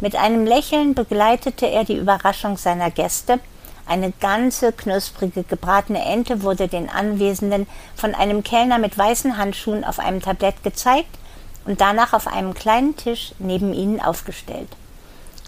Mit 0.00 0.16
einem 0.16 0.46
Lächeln 0.46 0.94
begleitete 0.94 1.66
er 1.66 1.84
die 1.84 1.96
Überraschung 1.96 2.56
seiner 2.56 2.90
Gäste 2.90 3.40
eine 3.86 4.12
ganze 4.12 4.72
knusprige 4.72 5.42
gebratene 5.42 6.04
Ente 6.04 6.42
wurde 6.42 6.68
den 6.68 6.88
Anwesenden 6.88 7.66
von 7.94 8.14
einem 8.14 8.42
Kellner 8.42 8.78
mit 8.78 8.96
weißen 8.96 9.36
Handschuhen 9.36 9.84
auf 9.84 9.98
einem 9.98 10.22
Tablett 10.22 10.62
gezeigt 10.62 11.18
und 11.66 11.80
danach 11.80 12.12
auf 12.12 12.26
einem 12.26 12.54
kleinen 12.54 12.96
Tisch 12.96 13.34
neben 13.38 13.74
ihnen 13.74 14.00
aufgestellt. 14.00 14.68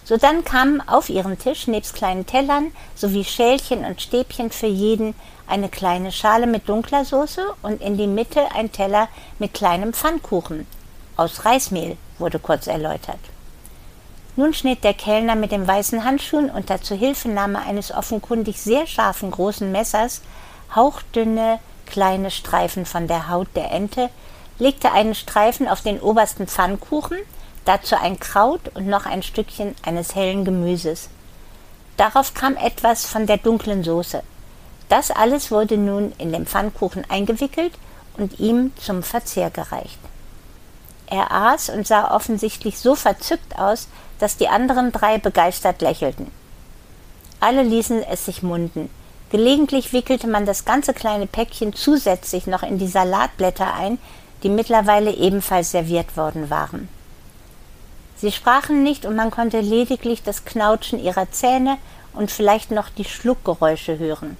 Sodann 0.05 0.45
kamen 0.45 0.87
auf 0.87 1.09
ihren 1.09 1.39
Tisch 1.39 1.65
nebst 1.65 1.95
kleinen 1.95 2.27
Tellern 2.27 2.71
sowie 2.93 3.23
Schälchen 3.23 3.83
und 3.83 4.01
Stäbchen 4.01 4.51
für 4.51 4.67
jeden 4.67 5.15
eine 5.47 5.67
kleine 5.67 6.11
Schale 6.11 6.45
mit 6.45 6.69
dunkler 6.69 7.05
Soße 7.05 7.43
und 7.63 7.81
in 7.81 7.97
die 7.97 8.05
Mitte 8.05 8.51
ein 8.53 8.71
Teller 8.71 9.07
mit 9.39 9.55
kleinem 9.55 9.93
Pfannkuchen. 9.93 10.67
Aus 11.17 11.43
Reismehl 11.43 11.97
wurde 12.19 12.37
kurz 12.37 12.67
erläutert. 12.67 13.19
Nun 14.35 14.53
schnitt 14.53 14.83
der 14.83 14.93
Kellner 14.93 15.35
mit 15.35 15.51
den 15.51 15.65
weißen 15.65 16.03
Handschuhen 16.03 16.51
unter 16.51 16.81
Zuhilfenahme 16.81 17.59
eines 17.59 17.91
offenkundig 17.91 18.61
sehr 18.61 18.85
scharfen 18.85 19.31
großen 19.31 19.71
Messers 19.71 20.21
hauchdünne 20.75 21.59
kleine 21.87 22.29
Streifen 22.29 22.85
von 22.85 23.07
der 23.07 23.29
Haut 23.29 23.47
der 23.55 23.71
Ente, 23.71 24.09
legte 24.59 24.91
einen 24.91 25.15
Streifen 25.15 25.67
auf 25.67 25.81
den 25.81 25.99
obersten 25.99 26.47
Pfannkuchen, 26.47 27.17
dazu 27.65 27.95
ein 27.95 28.19
Kraut 28.19 28.61
und 28.75 28.87
noch 28.87 29.05
ein 29.05 29.23
Stückchen 29.23 29.75
eines 29.83 30.15
hellen 30.15 30.45
Gemüses. 30.45 31.09
Darauf 31.97 32.33
kam 32.33 32.55
etwas 32.57 33.05
von 33.05 33.25
der 33.25 33.37
dunklen 33.37 33.83
Soße. 33.83 34.23
Das 34.89 35.11
alles 35.11 35.51
wurde 35.51 35.77
nun 35.77 36.13
in 36.17 36.31
den 36.31 36.45
Pfannkuchen 36.45 37.09
eingewickelt 37.09 37.73
und 38.17 38.39
ihm 38.39 38.71
zum 38.77 39.03
Verzehr 39.03 39.49
gereicht. 39.49 39.99
Er 41.07 41.31
aß 41.31 41.69
und 41.69 41.85
sah 41.87 42.15
offensichtlich 42.15 42.79
so 42.79 42.95
verzückt 42.95 43.57
aus, 43.57 43.87
dass 44.19 44.37
die 44.37 44.47
anderen 44.47 44.91
drei 44.91 45.17
begeistert 45.17 45.81
lächelten. 45.81 46.31
Alle 47.39 47.63
ließen 47.63 48.03
es 48.03 48.25
sich 48.25 48.43
munden. 48.43 48.89
Gelegentlich 49.29 49.91
wickelte 49.91 50.27
man 50.27 50.45
das 50.45 50.65
ganze 50.65 50.93
kleine 50.93 51.27
Päckchen 51.27 51.73
zusätzlich 51.73 52.47
noch 52.47 52.63
in 52.63 52.77
die 52.77 52.87
Salatblätter 52.87 53.73
ein, 53.73 53.97
die 54.43 54.49
mittlerweile 54.49 55.11
ebenfalls 55.11 55.71
serviert 55.71 56.15
worden 56.15 56.49
waren. 56.49 56.87
Sie 58.17 58.31
sprachen 58.31 58.83
nicht 58.83 59.05
und 59.05 59.15
man 59.15 59.31
konnte 59.31 59.59
lediglich 59.59 60.23
das 60.23 60.45
Knautschen 60.45 60.99
ihrer 60.99 61.31
Zähne 61.31 61.77
und 62.13 62.31
vielleicht 62.31 62.71
noch 62.71 62.89
die 62.89 63.03
Schluckgeräusche 63.03 63.99
hören. 63.99 64.37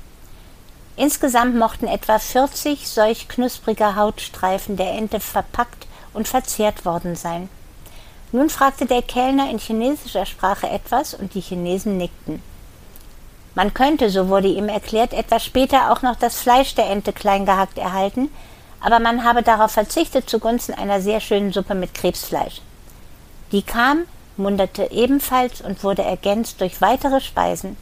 Insgesamt 0.98 1.58
mochten 1.58 1.88
etwa 1.88 2.20
40 2.20 2.88
solch 2.88 3.28
knuspriger 3.28 3.98
Hautstreifen 3.98 4.78
der 4.78 4.94
Ente 4.94 5.20
verpackt 5.20 5.88
und 6.14 6.28
verzehrt 6.28 6.86
worden 6.86 7.16
sein. 7.16 7.50
Nun 8.32 8.50
fragte 8.50 8.86
der 8.86 9.02
Kellner 9.02 9.50
in 9.50 9.60
chinesischer 9.60 10.26
Sprache 10.26 10.70
etwas 10.70 11.14
und 11.14 11.34
die 11.34 11.42
Chinesen 11.42 11.98
nickten. 11.98 12.42
Man 13.56 13.74
könnte, 13.74 14.10
so 14.10 14.30
wurde 14.30 14.48
ihm 14.48 14.70
erklärt, 14.70 15.14
etwas 15.14 15.44
später 15.46 15.92
auch 15.92 16.02
noch 16.02 16.16
das 16.16 16.36
Fleisch 16.38 16.76
der 16.76 16.90
Ente 16.90 17.14
klein 17.14 17.46
gehackt 17.46 17.78
erhalten, 17.78 18.30
aber 18.82 19.00
man 19.00 19.24
habe 19.24 19.44
darauf 19.44 19.72
verzichtet 19.72 20.30
zugunsten 20.30 20.74
einer 20.74 21.02
sehr 21.02 21.20
schönen 21.20 21.52
Suppe 21.52 21.76
mit 21.76 21.94
Krebsfleisch. 21.94 22.62
Die 23.52 23.62
kam, 23.62 24.06
munderte 24.38 24.92
ebenfalls 24.92 25.62
und 25.62 25.84
wurde 25.84 26.04
ergänzt 26.04 26.62
durch 26.62 26.82
weitere 26.82 27.22
Speisen. 27.22 27.78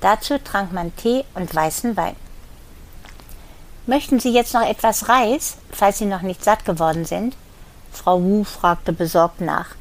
Dazu 0.00 0.38
trank 0.38 0.72
man 0.72 0.94
Tee 0.96 1.24
und 1.34 1.54
weißen 1.54 1.96
Wein. 1.96 2.16
Möchten 3.86 4.20
Sie 4.20 4.32
jetzt 4.32 4.54
noch 4.54 4.68
etwas 4.68 5.08
Reis, 5.08 5.56
falls 5.70 5.98
Sie 5.98 6.06
noch 6.06 6.22
nicht 6.22 6.42
satt 6.42 6.64
geworden 6.64 7.04
sind? 7.04 7.36
Frau 7.92 8.20
Wu 8.22 8.44
fragte 8.44 8.92
besorgt 8.92 9.40
nach. 9.40 9.74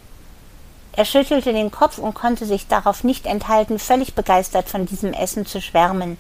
Er 0.94 1.06
schüttelte 1.06 1.54
den 1.54 1.72
Kopf 1.72 1.98
und 1.98 2.14
konnte 2.14 2.46
sich 2.46 2.68
darauf 2.68 3.04
nicht 3.04 3.26
enthalten, 3.26 3.80
völlig 3.80 4.14
begeistert 4.14 4.68
von 4.68 4.86
diesem 4.86 5.14
Essen 5.14 5.46
zu 5.46 5.62
schwärmen, 5.62 6.18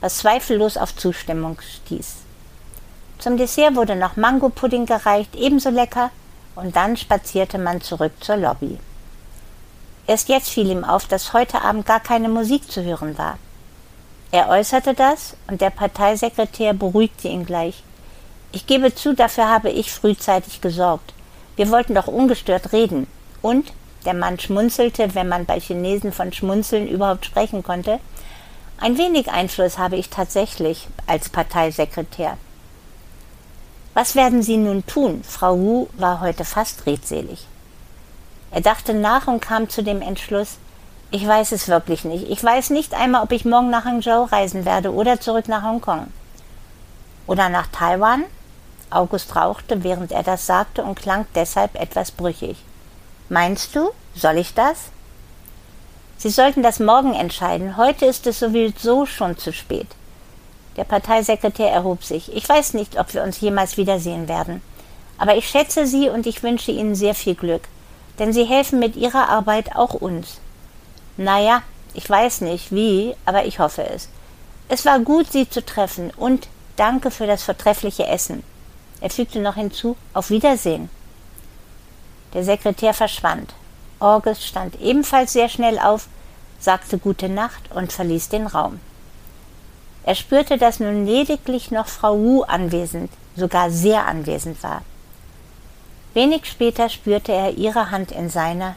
was 0.00 0.18
zweifellos 0.18 0.76
auf 0.76 0.96
Zustimmung 0.96 1.58
stieß. 1.60 2.16
Zum 3.18 3.36
Dessert 3.36 3.76
wurde 3.76 3.94
noch 3.94 4.16
Mangopudding 4.16 4.86
gereicht, 4.86 5.36
ebenso 5.36 5.70
lecker, 5.70 6.10
und 6.54 6.76
dann 6.76 6.96
spazierte 6.96 7.58
man 7.58 7.80
zurück 7.80 8.12
zur 8.20 8.36
Lobby. 8.36 8.78
Erst 10.06 10.28
jetzt 10.28 10.50
fiel 10.50 10.70
ihm 10.70 10.84
auf, 10.84 11.06
dass 11.06 11.32
heute 11.32 11.62
Abend 11.62 11.86
gar 11.86 12.00
keine 12.00 12.28
Musik 12.28 12.70
zu 12.70 12.82
hören 12.82 13.16
war. 13.16 13.38
Er 14.32 14.48
äußerte 14.48 14.94
das, 14.94 15.36
und 15.46 15.60
der 15.60 15.70
Parteisekretär 15.70 16.72
beruhigte 16.72 17.28
ihn 17.28 17.46
gleich. 17.46 17.82
Ich 18.50 18.66
gebe 18.66 18.94
zu, 18.94 19.14
dafür 19.14 19.48
habe 19.48 19.70
ich 19.70 19.92
frühzeitig 19.92 20.60
gesorgt. 20.60 21.12
Wir 21.56 21.70
wollten 21.70 21.94
doch 21.94 22.06
ungestört 22.06 22.72
reden. 22.72 23.06
Und 23.42 23.72
der 24.04 24.14
Mann 24.14 24.38
schmunzelte, 24.38 25.14
wenn 25.14 25.28
man 25.28 25.44
bei 25.44 25.60
Chinesen 25.60 26.12
von 26.12 26.32
Schmunzeln 26.32 26.88
überhaupt 26.88 27.26
sprechen 27.26 27.62
konnte. 27.62 28.00
Ein 28.78 28.98
wenig 28.98 29.30
Einfluss 29.30 29.78
habe 29.78 29.96
ich 29.96 30.08
tatsächlich 30.08 30.88
als 31.06 31.28
Parteisekretär. 31.28 32.36
Was 33.94 34.14
werden 34.14 34.42
Sie 34.42 34.56
nun 34.56 34.86
tun? 34.86 35.22
Frau 35.22 35.58
Wu 35.58 35.88
war 35.98 36.20
heute 36.20 36.44
fast 36.44 36.86
redselig. 36.86 37.46
Er 38.50 38.62
dachte 38.62 38.94
nach 38.94 39.26
und 39.26 39.40
kam 39.40 39.68
zu 39.68 39.82
dem 39.82 40.00
Entschluss, 40.00 40.58
ich 41.10 41.26
weiß 41.26 41.52
es 41.52 41.68
wirklich 41.68 42.04
nicht. 42.04 42.30
Ich 42.30 42.42
weiß 42.42 42.70
nicht 42.70 42.94
einmal, 42.94 43.22
ob 43.22 43.32
ich 43.32 43.44
morgen 43.44 43.68
nach 43.68 43.84
Hangzhou 43.84 44.24
reisen 44.24 44.64
werde 44.64 44.92
oder 44.94 45.20
zurück 45.20 45.46
nach 45.46 45.62
Hongkong. 45.62 46.06
Oder 47.26 47.50
nach 47.50 47.66
Taiwan? 47.66 48.24
August 48.88 49.36
rauchte, 49.36 49.84
während 49.84 50.10
er 50.12 50.22
das 50.22 50.46
sagte 50.46 50.82
und 50.82 50.98
klang 50.98 51.26
deshalb 51.34 51.78
etwas 51.78 52.10
brüchig. 52.10 52.56
Meinst 53.28 53.76
du? 53.76 53.90
Soll 54.14 54.38
ich 54.38 54.54
das? 54.54 54.90
Sie 56.16 56.30
sollten 56.30 56.62
das 56.62 56.80
morgen 56.80 57.14
entscheiden. 57.14 57.76
Heute 57.76 58.06
ist 58.06 58.26
es 58.26 58.38
sowieso 58.38 59.04
schon 59.04 59.36
zu 59.36 59.52
spät. 59.52 59.88
Der 60.76 60.84
Parteisekretär 60.84 61.70
erhob 61.70 62.04
sich. 62.04 62.34
Ich 62.34 62.48
weiß 62.48 62.74
nicht, 62.74 62.98
ob 62.98 63.12
wir 63.14 63.22
uns 63.22 63.40
jemals 63.40 63.76
wiedersehen 63.76 64.28
werden. 64.28 64.62
Aber 65.18 65.36
ich 65.36 65.48
schätze 65.48 65.86
Sie 65.86 66.08
und 66.08 66.26
ich 66.26 66.42
wünsche 66.42 66.72
Ihnen 66.72 66.94
sehr 66.94 67.14
viel 67.14 67.34
Glück, 67.34 67.62
denn 68.18 68.32
Sie 68.32 68.44
helfen 68.44 68.78
mit 68.78 68.96
Ihrer 68.96 69.28
Arbeit 69.28 69.76
auch 69.76 69.94
uns. 69.94 70.38
Naja, 71.16 71.62
ich 71.94 72.08
weiß 72.08 72.40
nicht 72.40 72.72
wie, 72.72 73.14
aber 73.26 73.44
ich 73.44 73.58
hoffe 73.58 73.84
es. 73.84 74.08
Es 74.68 74.84
war 74.86 74.98
gut, 75.00 75.30
Sie 75.30 75.48
zu 75.48 75.64
treffen 75.64 76.10
und 76.16 76.48
danke 76.76 77.10
für 77.10 77.26
das 77.26 77.42
vortreffliche 77.42 78.06
Essen. 78.06 78.42
Er 79.00 79.10
fügte 79.10 79.40
noch 79.40 79.56
hinzu, 79.56 79.96
auf 80.14 80.30
Wiedersehen. 80.30 80.88
Der 82.32 82.44
Sekretär 82.44 82.94
verschwand. 82.94 83.52
August 83.98 84.42
stand 84.44 84.80
ebenfalls 84.80 85.34
sehr 85.34 85.48
schnell 85.48 85.78
auf, 85.78 86.08
sagte 86.58 86.98
Gute 86.98 87.28
Nacht 87.28 87.70
und 87.74 87.92
verließ 87.92 88.30
den 88.30 88.46
Raum. 88.46 88.80
Er 90.04 90.14
spürte, 90.14 90.58
dass 90.58 90.80
nun 90.80 91.06
lediglich 91.06 91.70
noch 91.70 91.86
Frau 91.86 92.18
Wu 92.18 92.42
anwesend, 92.42 93.10
sogar 93.36 93.70
sehr 93.70 94.06
anwesend 94.06 94.62
war. 94.62 94.82
Wenig 96.14 96.46
später 96.46 96.88
spürte 96.88 97.32
er 97.32 97.52
ihre 97.56 97.90
Hand 97.90 98.12
in 98.12 98.28
seiner. 98.28 98.76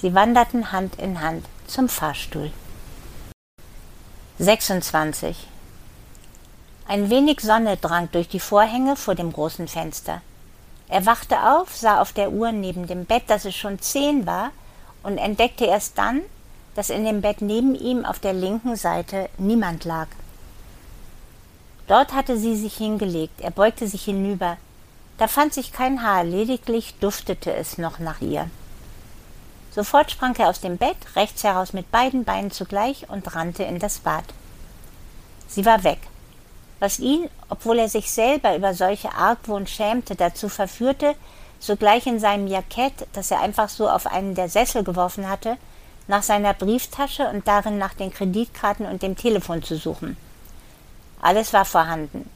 Sie 0.00 0.14
wanderten 0.14 0.70
Hand 0.70 0.96
in 0.96 1.20
Hand 1.20 1.46
zum 1.66 1.88
Fahrstuhl. 1.88 2.50
26. 4.38 5.48
Ein 6.86 7.08
wenig 7.08 7.40
Sonne 7.40 7.76
drang 7.78 8.10
durch 8.12 8.28
die 8.28 8.40
Vorhänge 8.40 8.96
vor 8.96 9.14
dem 9.14 9.32
großen 9.32 9.68
Fenster. 9.68 10.20
Er 10.88 11.06
wachte 11.06 11.42
auf, 11.42 11.74
sah 11.74 12.00
auf 12.00 12.12
der 12.12 12.30
Uhr 12.30 12.52
neben 12.52 12.86
dem 12.86 13.06
Bett, 13.06 13.24
dass 13.28 13.46
es 13.46 13.54
schon 13.54 13.78
zehn 13.78 14.26
war, 14.26 14.50
und 15.02 15.18
entdeckte 15.18 15.64
erst 15.64 15.98
dann, 15.98 16.22
dass 16.74 16.90
in 16.90 17.04
dem 17.04 17.20
Bett 17.20 17.40
neben 17.40 17.74
ihm 17.74 18.04
auf 18.04 18.18
der 18.18 18.32
linken 18.32 18.76
Seite 18.76 19.28
niemand 19.38 19.84
lag. 19.84 20.08
Dort 21.86 22.14
hatte 22.14 22.38
sie 22.38 22.56
sich 22.56 22.76
hingelegt, 22.76 23.40
er 23.40 23.50
beugte 23.50 23.86
sich 23.86 24.04
hinüber. 24.04 24.56
Da 25.18 25.28
fand 25.28 25.52
sich 25.52 25.72
kein 25.72 26.02
Haar, 26.02 26.24
lediglich 26.24 26.94
duftete 26.98 27.52
es 27.52 27.78
noch 27.78 27.98
nach 27.98 28.20
ihr. 28.20 28.48
Sofort 29.70 30.10
sprang 30.10 30.34
er 30.36 30.48
aus 30.48 30.60
dem 30.60 30.76
Bett, 30.78 30.96
rechts 31.16 31.44
heraus 31.44 31.72
mit 31.72 31.90
beiden 31.90 32.24
Beinen 32.24 32.50
zugleich 32.50 33.08
und 33.10 33.34
rannte 33.34 33.64
in 33.64 33.78
das 33.78 33.98
Bad. 33.98 34.24
Sie 35.48 35.66
war 35.66 35.84
weg, 35.84 35.98
was 36.80 36.98
ihn, 36.98 37.28
obwohl 37.48 37.78
er 37.78 37.88
sich 37.88 38.10
selber 38.10 38.56
über 38.56 38.72
solche 38.74 39.12
Argwohn 39.12 39.66
schämte, 39.66 40.14
dazu 40.14 40.48
verführte, 40.48 41.14
sogleich 41.58 42.06
in 42.06 42.20
seinem 42.20 42.46
Jackett, 42.46 43.06
das 43.12 43.30
er 43.30 43.40
einfach 43.40 43.68
so 43.68 43.88
auf 43.88 44.06
einen 44.06 44.34
der 44.34 44.48
Sessel 44.48 44.84
geworfen 44.84 45.28
hatte, 45.28 45.56
nach 46.08 46.22
seiner 46.22 46.54
Brieftasche 46.54 47.28
und 47.28 47.48
darin 47.48 47.78
nach 47.78 47.94
den 47.94 48.12
Kreditkarten 48.12 48.86
und 48.86 49.02
dem 49.02 49.16
Telefon 49.16 49.62
zu 49.62 49.76
suchen. 49.76 50.16
Alles 51.20 51.52
war 51.52 51.64
vorhanden. 51.64 52.28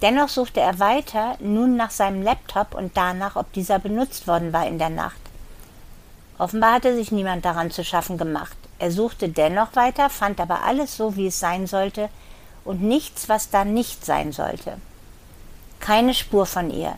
Dennoch 0.00 0.28
suchte 0.28 0.60
er 0.60 0.78
weiter, 0.78 1.36
nun 1.40 1.76
nach 1.76 1.90
seinem 1.90 2.22
Laptop 2.22 2.74
und 2.74 2.96
danach, 2.96 3.36
ob 3.36 3.52
dieser 3.52 3.78
benutzt 3.78 4.28
worden 4.28 4.52
war 4.52 4.66
in 4.66 4.78
der 4.78 4.90
Nacht. 4.90 5.20
Offenbar 6.38 6.74
hatte 6.74 6.94
sich 6.94 7.10
niemand 7.10 7.44
daran 7.44 7.70
zu 7.70 7.84
schaffen 7.84 8.16
gemacht. 8.16 8.56
Er 8.78 8.92
suchte 8.92 9.28
dennoch 9.28 9.74
weiter, 9.74 10.08
fand 10.08 10.40
aber 10.40 10.62
alles 10.62 10.96
so, 10.96 11.16
wie 11.16 11.26
es 11.26 11.40
sein 11.40 11.66
sollte, 11.66 12.08
und 12.64 12.82
nichts, 12.82 13.28
was 13.28 13.50
da 13.50 13.64
nicht 13.64 14.04
sein 14.04 14.30
sollte. 14.30 14.76
Keine 15.80 16.14
Spur 16.14 16.46
von 16.46 16.70
ihr, 16.70 16.94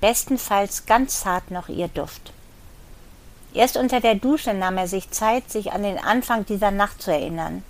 bestenfalls 0.00 0.86
ganz 0.86 1.20
zart 1.20 1.50
noch 1.50 1.68
ihr 1.68 1.88
Duft. 1.88 2.32
Erst 3.52 3.76
unter 3.76 4.00
der 4.00 4.14
Dusche 4.14 4.54
nahm 4.54 4.78
er 4.78 4.86
sich 4.86 5.10
Zeit, 5.10 5.50
sich 5.50 5.72
an 5.72 5.82
den 5.82 5.98
Anfang 5.98 6.46
dieser 6.46 6.70
Nacht 6.70 7.02
zu 7.02 7.10
erinnern. 7.10 7.64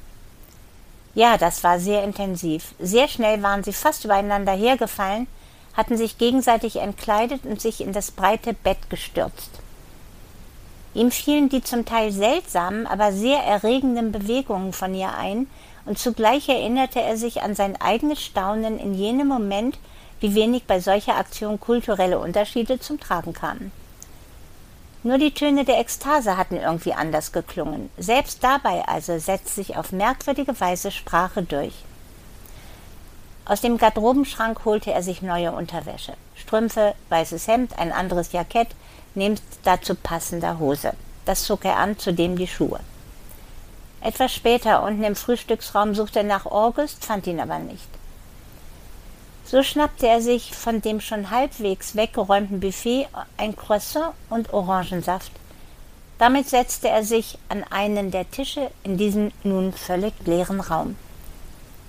Ja, 1.14 1.36
das 1.38 1.64
war 1.64 1.80
sehr 1.80 2.04
intensiv. 2.04 2.74
Sehr 2.78 3.08
schnell 3.08 3.42
waren 3.42 3.64
sie 3.64 3.72
fast 3.72 4.04
übereinander 4.04 4.52
hergefallen, 4.52 5.26
hatten 5.74 5.96
sich 5.96 6.18
gegenseitig 6.18 6.76
entkleidet 6.76 7.44
und 7.44 7.60
sich 7.60 7.80
in 7.80 7.92
das 7.92 8.10
breite 8.10 8.54
Bett 8.54 8.90
gestürzt. 8.90 9.50
Ihm 10.94 11.10
fielen 11.10 11.48
die 11.48 11.62
zum 11.62 11.84
Teil 11.84 12.10
seltsamen, 12.10 12.86
aber 12.86 13.12
sehr 13.12 13.40
erregenden 13.40 14.12
Bewegungen 14.12 14.72
von 14.72 14.94
ihr 14.94 15.14
ein, 15.14 15.48
und 15.86 15.98
zugleich 15.98 16.48
erinnerte 16.48 17.00
er 17.00 17.16
sich 17.16 17.42
an 17.42 17.54
sein 17.54 17.80
eigenes 17.80 18.22
Staunen 18.22 18.78
in 18.78 18.94
jenem 18.94 19.28
Moment, 19.28 19.78
wie 20.20 20.34
wenig 20.34 20.64
bei 20.64 20.80
solcher 20.80 21.16
Aktion 21.16 21.58
kulturelle 21.58 22.18
Unterschiede 22.18 22.78
zum 22.78 23.00
Tragen 23.00 23.32
kamen. 23.32 23.72
Nur 25.02 25.16
die 25.16 25.32
Töne 25.32 25.64
der 25.64 25.78
Ekstase 25.78 26.36
hatten 26.36 26.56
irgendwie 26.56 26.92
anders 26.92 27.32
geklungen. 27.32 27.88
Selbst 27.96 28.44
dabei 28.44 28.86
also 28.86 29.18
setzt 29.18 29.54
sich 29.54 29.76
auf 29.76 29.92
merkwürdige 29.92 30.58
Weise 30.60 30.90
Sprache 30.90 31.42
durch. 31.42 31.72
Aus 33.46 33.62
dem 33.62 33.78
Garderobenschrank 33.78 34.64
holte 34.64 34.92
er 34.92 35.02
sich 35.02 35.22
neue 35.22 35.52
Unterwäsche. 35.52 36.12
Strümpfe, 36.34 36.94
weißes 37.08 37.48
Hemd, 37.48 37.78
ein 37.78 37.92
anderes 37.92 38.32
Jackett, 38.32 38.68
nebst 39.14 39.42
dazu 39.64 39.94
passender 39.94 40.58
Hose. 40.58 40.92
Das 41.24 41.44
zog 41.44 41.64
er 41.64 41.78
an, 41.78 41.98
zudem 41.98 42.36
die 42.36 42.46
Schuhe. 42.46 42.80
Etwas 44.02 44.32
später 44.32 44.82
unten 44.82 45.02
im 45.02 45.16
Frühstücksraum 45.16 45.94
suchte 45.94 46.20
er 46.20 46.24
nach 46.24 46.46
August, 46.46 47.04
fand 47.04 47.26
ihn 47.26 47.40
aber 47.40 47.58
nicht. 47.58 47.88
So 49.50 49.64
schnappte 49.64 50.06
er 50.06 50.20
sich 50.20 50.54
von 50.54 50.80
dem 50.80 51.00
schon 51.00 51.30
halbwegs 51.30 51.96
weggeräumten 51.96 52.60
Buffet 52.60 53.08
ein 53.36 53.56
Croissant 53.56 54.14
und 54.28 54.52
Orangensaft. 54.52 55.32
Damit 56.18 56.48
setzte 56.48 56.88
er 56.88 57.02
sich 57.02 57.36
an 57.48 57.64
einen 57.68 58.12
der 58.12 58.30
Tische 58.30 58.70
in 58.84 58.96
diesem 58.96 59.32
nun 59.42 59.72
völlig 59.72 60.14
leeren 60.24 60.60
Raum. 60.60 60.94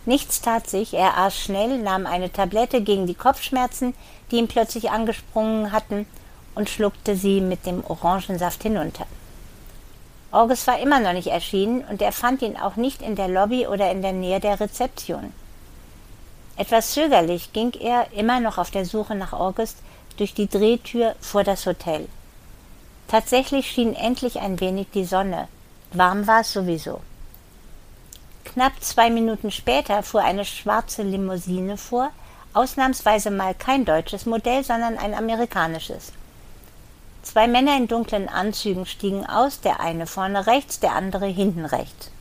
Nichts 0.08 0.41
tat 0.41 0.71
sich, 0.71 0.95
er 0.95 1.19
aß 1.19 1.38
schnell, 1.38 1.78
nahm 1.78 2.08
eine 2.08 2.34
Tablette 2.34 2.82
gegen 2.82 3.06
die 3.06 3.13
Kopfschmerzen, 3.13 3.93
die 4.32 4.38
ihm 4.38 4.47
plötzlich 4.47 4.89
angesprungen 4.89 5.71
hatten, 5.71 6.08
und 6.56 6.67
schluckte 6.67 7.15
sie 7.15 7.41
mit 7.41 7.67
dem 7.67 7.84
Orangensaft 7.86 8.63
hinunter. 8.63 9.06
August 10.32 10.65
war 10.65 10.80
immer 10.80 11.00
noch 11.00 11.13
nicht 11.13 11.28
erschienen 11.28 11.84
und 11.84 12.02
er 12.02 12.12
fand 12.12 12.41
ihn 12.41 12.58
auch 12.58 12.76
nicht 12.76 13.04
in 13.04 13.15
der 13.15 13.28
Lobby 13.28 13.67
oder 13.67 13.91
in 13.91 14.02
der 14.02 14.13
Nähe 14.13 14.39
der 14.39 14.60
Rezeption. 14.60 15.32
Etwas 16.58 16.92
zögerlich 16.92 17.54
ging 17.54 17.74
er, 17.80 18.12
immer 18.14 18.40
noch 18.40 18.58
auf 18.58 18.72
der 18.72 18.86
Suche 18.86 19.16
nach 19.16 19.34
August, 19.34 19.78
durch 20.18 20.34
die 20.34 20.48
Drehtür 20.48 21.16
vor 21.20 21.44
das 21.44 21.66
Hotel. 21.66 22.08
Tatsächlich 23.08 23.70
schien 23.70 23.96
endlich 23.96 24.40
ein 24.40 24.60
wenig 24.60 24.88
die 24.94 25.06
Sonne. 25.06 25.48
Warm 25.94 26.28
war 26.28 26.42
es 26.42 26.54
sowieso. 26.54 27.02
Knapp 28.46 28.74
zwei 28.82 29.10
Minuten 29.10 29.52
später 29.52 30.04
fuhr 30.04 30.22
eine 30.24 30.46
schwarze 30.46 31.04
Limousine 31.04 31.78
vor, 31.78 32.10
ausnahmsweise 32.54 33.32
mal 33.32 33.54
kein 33.54 33.86
deutsches 33.86 34.26
Modell, 34.26 34.64
sondern 34.64 34.98
ein 34.98 35.14
amerikanisches. 35.14 36.12
Zwei 37.24 37.48
Männer 37.48 37.78
in 37.78 37.88
dunklen 37.88 38.30
Anzügen 38.30 38.86
stiegen 38.86 39.26
aus, 39.26 39.62
der 39.62 39.80
eine 39.80 40.08
vorne 40.08 40.48
rechts, 40.48 40.80
der 40.80 40.94
andere 40.96 41.28
hinten 41.28 41.66
rechts. 41.66 42.12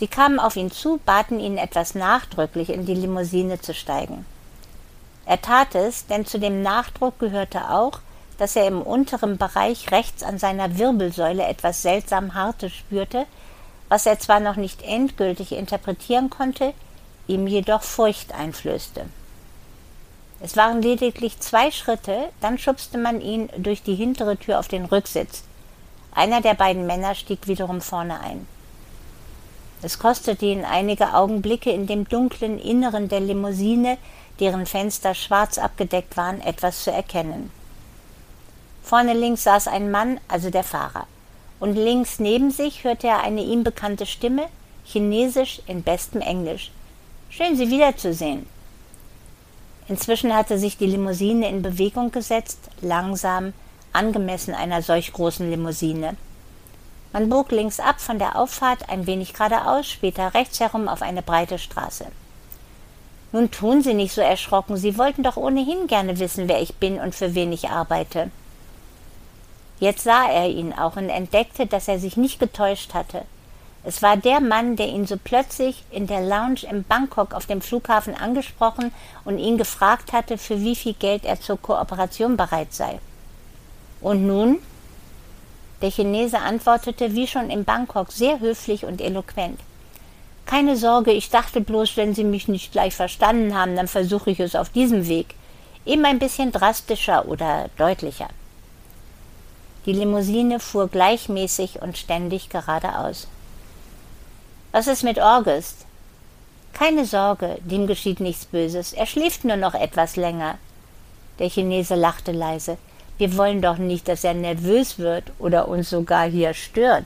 Sie 0.00 0.08
kamen 0.08 0.40
auf 0.40 0.56
ihn 0.56 0.70
zu, 0.70 0.98
baten 1.04 1.38
ihn 1.40 1.58
etwas 1.58 1.94
nachdrücklich 1.94 2.70
in 2.70 2.86
die 2.86 2.94
Limousine 2.94 3.60
zu 3.60 3.74
steigen. 3.74 4.24
Er 5.26 5.42
tat 5.42 5.74
es, 5.74 6.06
denn 6.06 6.24
zu 6.24 6.40
dem 6.40 6.62
Nachdruck 6.62 7.18
gehörte 7.18 7.68
auch, 7.68 8.00
dass 8.38 8.56
er 8.56 8.66
im 8.66 8.80
unteren 8.80 9.36
Bereich 9.36 9.90
rechts 9.90 10.22
an 10.22 10.38
seiner 10.38 10.78
Wirbelsäule 10.78 11.44
etwas 11.44 11.82
seltsam 11.82 12.32
Hartes 12.32 12.72
spürte, 12.72 13.26
was 13.90 14.06
er 14.06 14.18
zwar 14.18 14.40
noch 14.40 14.56
nicht 14.56 14.80
endgültig 14.80 15.52
interpretieren 15.52 16.30
konnte, 16.30 16.72
ihm 17.26 17.46
jedoch 17.46 17.82
Furcht 17.82 18.32
einflößte. 18.34 19.04
Es 20.40 20.56
waren 20.56 20.80
lediglich 20.80 21.40
zwei 21.40 21.70
Schritte, 21.70 22.30
dann 22.40 22.56
schubste 22.56 22.96
man 22.96 23.20
ihn 23.20 23.50
durch 23.58 23.82
die 23.82 23.96
hintere 23.96 24.38
Tür 24.38 24.60
auf 24.60 24.68
den 24.68 24.86
Rücksitz. 24.86 25.42
Einer 26.14 26.40
der 26.40 26.54
beiden 26.54 26.86
Männer 26.86 27.14
stieg 27.14 27.46
wiederum 27.46 27.82
vorne 27.82 28.18
ein. 28.20 28.46
Es 29.82 29.98
kostete 29.98 30.44
ihn 30.44 30.64
einige 30.64 31.14
Augenblicke 31.14 31.70
in 31.70 31.86
dem 31.86 32.06
dunklen 32.06 32.58
Inneren 32.58 33.08
der 33.08 33.20
Limousine, 33.20 33.96
deren 34.38 34.66
Fenster 34.66 35.14
schwarz 35.14 35.58
abgedeckt 35.58 36.16
waren, 36.16 36.40
etwas 36.40 36.84
zu 36.84 36.90
erkennen. 36.92 37.50
Vorne 38.82 39.14
links 39.14 39.44
saß 39.44 39.68
ein 39.68 39.90
Mann, 39.90 40.20
also 40.28 40.50
der 40.50 40.64
Fahrer, 40.64 41.06
und 41.60 41.74
links 41.74 42.18
neben 42.18 42.50
sich 42.50 42.84
hörte 42.84 43.06
er 43.06 43.22
eine 43.22 43.42
ihm 43.42 43.64
bekannte 43.64 44.06
Stimme, 44.06 44.46
chinesisch 44.84 45.62
in 45.66 45.82
bestem 45.82 46.20
Englisch. 46.20 46.72
Schön, 47.28 47.56
Sie 47.56 47.70
wiederzusehen. 47.70 48.46
Inzwischen 49.88 50.34
hatte 50.34 50.58
sich 50.58 50.76
die 50.76 50.86
Limousine 50.86 51.48
in 51.48 51.62
Bewegung 51.62 52.10
gesetzt, 52.10 52.58
langsam, 52.80 53.52
angemessen 53.92 54.54
einer 54.54 54.82
solch 54.82 55.12
großen 55.12 55.50
Limousine. 55.50 56.16
Man 57.12 57.28
bog 57.28 57.50
links 57.50 57.80
ab 57.80 58.00
von 58.00 58.18
der 58.18 58.36
Auffahrt 58.36 58.88
ein 58.88 59.06
wenig 59.06 59.32
geradeaus, 59.32 59.88
später 59.88 60.32
rechts 60.32 60.60
herum 60.60 60.88
auf 60.88 61.02
eine 61.02 61.22
breite 61.22 61.58
Straße. 61.58 62.06
Nun 63.32 63.50
tun 63.50 63.82
Sie 63.82 63.94
nicht 63.94 64.14
so 64.14 64.20
erschrocken, 64.20 64.76
Sie 64.76 64.96
wollten 64.96 65.22
doch 65.22 65.36
ohnehin 65.36 65.86
gerne 65.86 66.18
wissen, 66.18 66.48
wer 66.48 66.62
ich 66.62 66.76
bin 66.76 67.00
und 67.00 67.14
für 67.14 67.34
wen 67.34 67.52
ich 67.52 67.68
arbeite. 67.68 68.30
Jetzt 69.80 70.04
sah 70.04 70.28
er 70.30 70.48
ihn 70.48 70.72
auch 70.72 70.96
und 70.96 71.08
entdeckte, 71.08 71.66
dass 71.66 71.88
er 71.88 71.98
sich 71.98 72.16
nicht 72.16 72.38
getäuscht 72.38 72.94
hatte. 72.94 73.22
Es 73.82 74.02
war 74.02 74.16
der 74.16 74.40
Mann, 74.40 74.76
der 74.76 74.88
ihn 74.88 75.06
so 75.06 75.16
plötzlich 75.16 75.84
in 75.90 76.06
der 76.06 76.20
Lounge 76.20 76.64
in 76.70 76.84
Bangkok 76.84 77.32
auf 77.32 77.46
dem 77.46 77.62
Flughafen 77.62 78.14
angesprochen 78.14 78.92
und 79.24 79.38
ihn 79.38 79.56
gefragt 79.56 80.12
hatte, 80.12 80.36
für 80.36 80.60
wie 80.60 80.76
viel 80.76 80.92
Geld 80.92 81.24
er 81.24 81.40
zur 81.40 81.56
Kooperation 81.56 82.36
bereit 82.36 82.74
sei. 82.74 82.98
Und 84.02 84.26
nun? 84.26 84.58
Der 85.82 85.90
Chinese 85.90 86.38
antwortete 86.38 87.14
wie 87.14 87.26
schon 87.26 87.50
in 87.50 87.64
Bangkok 87.64 88.12
sehr 88.12 88.40
höflich 88.40 88.84
und 88.84 89.00
eloquent. 89.00 89.58
Keine 90.44 90.76
Sorge, 90.76 91.12
ich 91.12 91.30
dachte 91.30 91.60
bloß, 91.60 91.96
wenn 91.96 92.14
Sie 92.14 92.24
mich 92.24 92.48
nicht 92.48 92.72
gleich 92.72 92.94
verstanden 92.94 93.56
haben, 93.56 93.76
dann 93.76 93.88
versuche 93.88 94.30
ich 94.30 94.40
es 94.40 94.56
auf 94.56 94.68
diesem 94.68 95.06
Weg. 95.06 95.34
Eben 95.86 96.04
ein 96.04 96.18
bisschen 96.18 96.52
drastischer 96.52 97.26
oder 97.28 97.70
deutlicher. 97.78 98.28
Die 99.86 99.92
Limousine 99.92 100.60
fuhr 100.60 100.88
gleichmäßig 100.88 101.80
und 101.80 101.96
ständig 101.96 102.50
geradeaus. 102.50 103.28
Was 104.72 104.86
ist 104.86 105.02
mit 105.02 105.18
August? 105.18 105.86
Keine 106.74 107.06
Sorge, 107.06 107.58
dem 107.62 107.86
geschieht 107.86 108.20
nichts 108.20 108.44
Böses. 108.44 108.92
Er 108.92 109.06
schläft 109.06 109.44
nur 109.44 109.56
noch 109.56 109.74
etwas 109.74 110.16
länger. 110.16 110.58
Der 111.38 111.48
Chinese 111.48 111.94
lachte 111.94 112.32
leise. 112.32 112.76
Wir 113.20 113.36
wollen 113.36 113.60
doch 113.60 113.76
nicht, 113.76 114.08
dass 114.08 114.24
er 114.24 114.32
nervös 114.32 114.98
wird 114.98 115.24
oder 115.38 115.68
uns 115.68 115.90
sogar 115.90 116.26
hier 116.26 116.54
stört. 116.54 117.04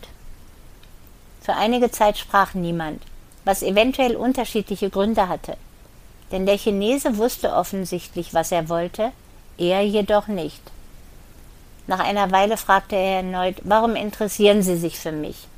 Für 1.41 1.55
einige 1.55 1.91
Zeit 1.91 2.17
sprach 2.17 2.55
niemand, 2.55 3.03
was 3.45 3.65
eventuell 3.65 4.15
unterschiedliche 4.15 4.91
Gründe 4.91 5.29
hatte. 5.29 5.57
Denn 6.31 6.47
der 6.47 6.57
Chinese 6.57 7.17
wusste 7.17 7.53
offensichtlich, 7.53 8.33
was 8.33 8.53
er 8.53 8.69
wollte, 8.69 9.11
er 9.59 9.83
jedoch 9.83 10.29
nicht. 10.29 10.63
Nach 11.89 11.99
einer 11.99 12.31
Weile 12.31 12.59
fragte 12.59 12.95
er 12.95 13.17
erneut, 13.17 13.57
warum 13.65 13.97
interessieren 13.97 14.63
Sie 14.63 14.77
sich 14.77 15.01
für 15.01 15.11
mich? 15.11 15.49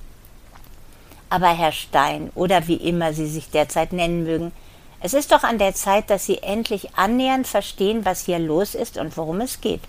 Aber 1.28 1.48
Herr 1.48 1.72
Stein 1.72 2.30
oder 2.34 2.66
wie 2.66 2.76
immer 2.76 3.12
Sie 3.12 3.26
sich 3.26 3.50
derzeit 3.50 3.92
nennen 3.92 4.24
mögen, 4.24 4.52
es 5.00 5.12
ist 5.12 5.32
doch 5.32 5.42
an 5.42 5.58
der 5.58 5.74
Zeit, 5.74 6.08
dass 6.08 6.24
Sie 6.24 6.38
endlich 6.38 6.96
annähernd 6.96 7.46
verstehen, 7.46 8.06
was 8.06 8.24
hier 8.24 8.38
los 8.38 8.74
ist 8.74 8.96
und 8.96 9.18
worum 9.18 9.42
es 9.42 9.60
geht. 9.60 9.82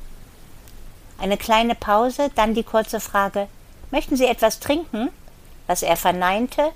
Eine 1.18 1.38
kleine 1.38 1.76
Pause, 1.76 2.30
dann 2.36 2.54
die 2.54 2.64
kurze 2.64 3.00
Frage 3.00 3.48
Möchten 3.90 4.18
Sie 4.18 4.26
etwas 4.26 4.60
trinken? 4.60 5.10
was 5.68 5.84
er 5.84 5.98
verneinte, 5.98 6.72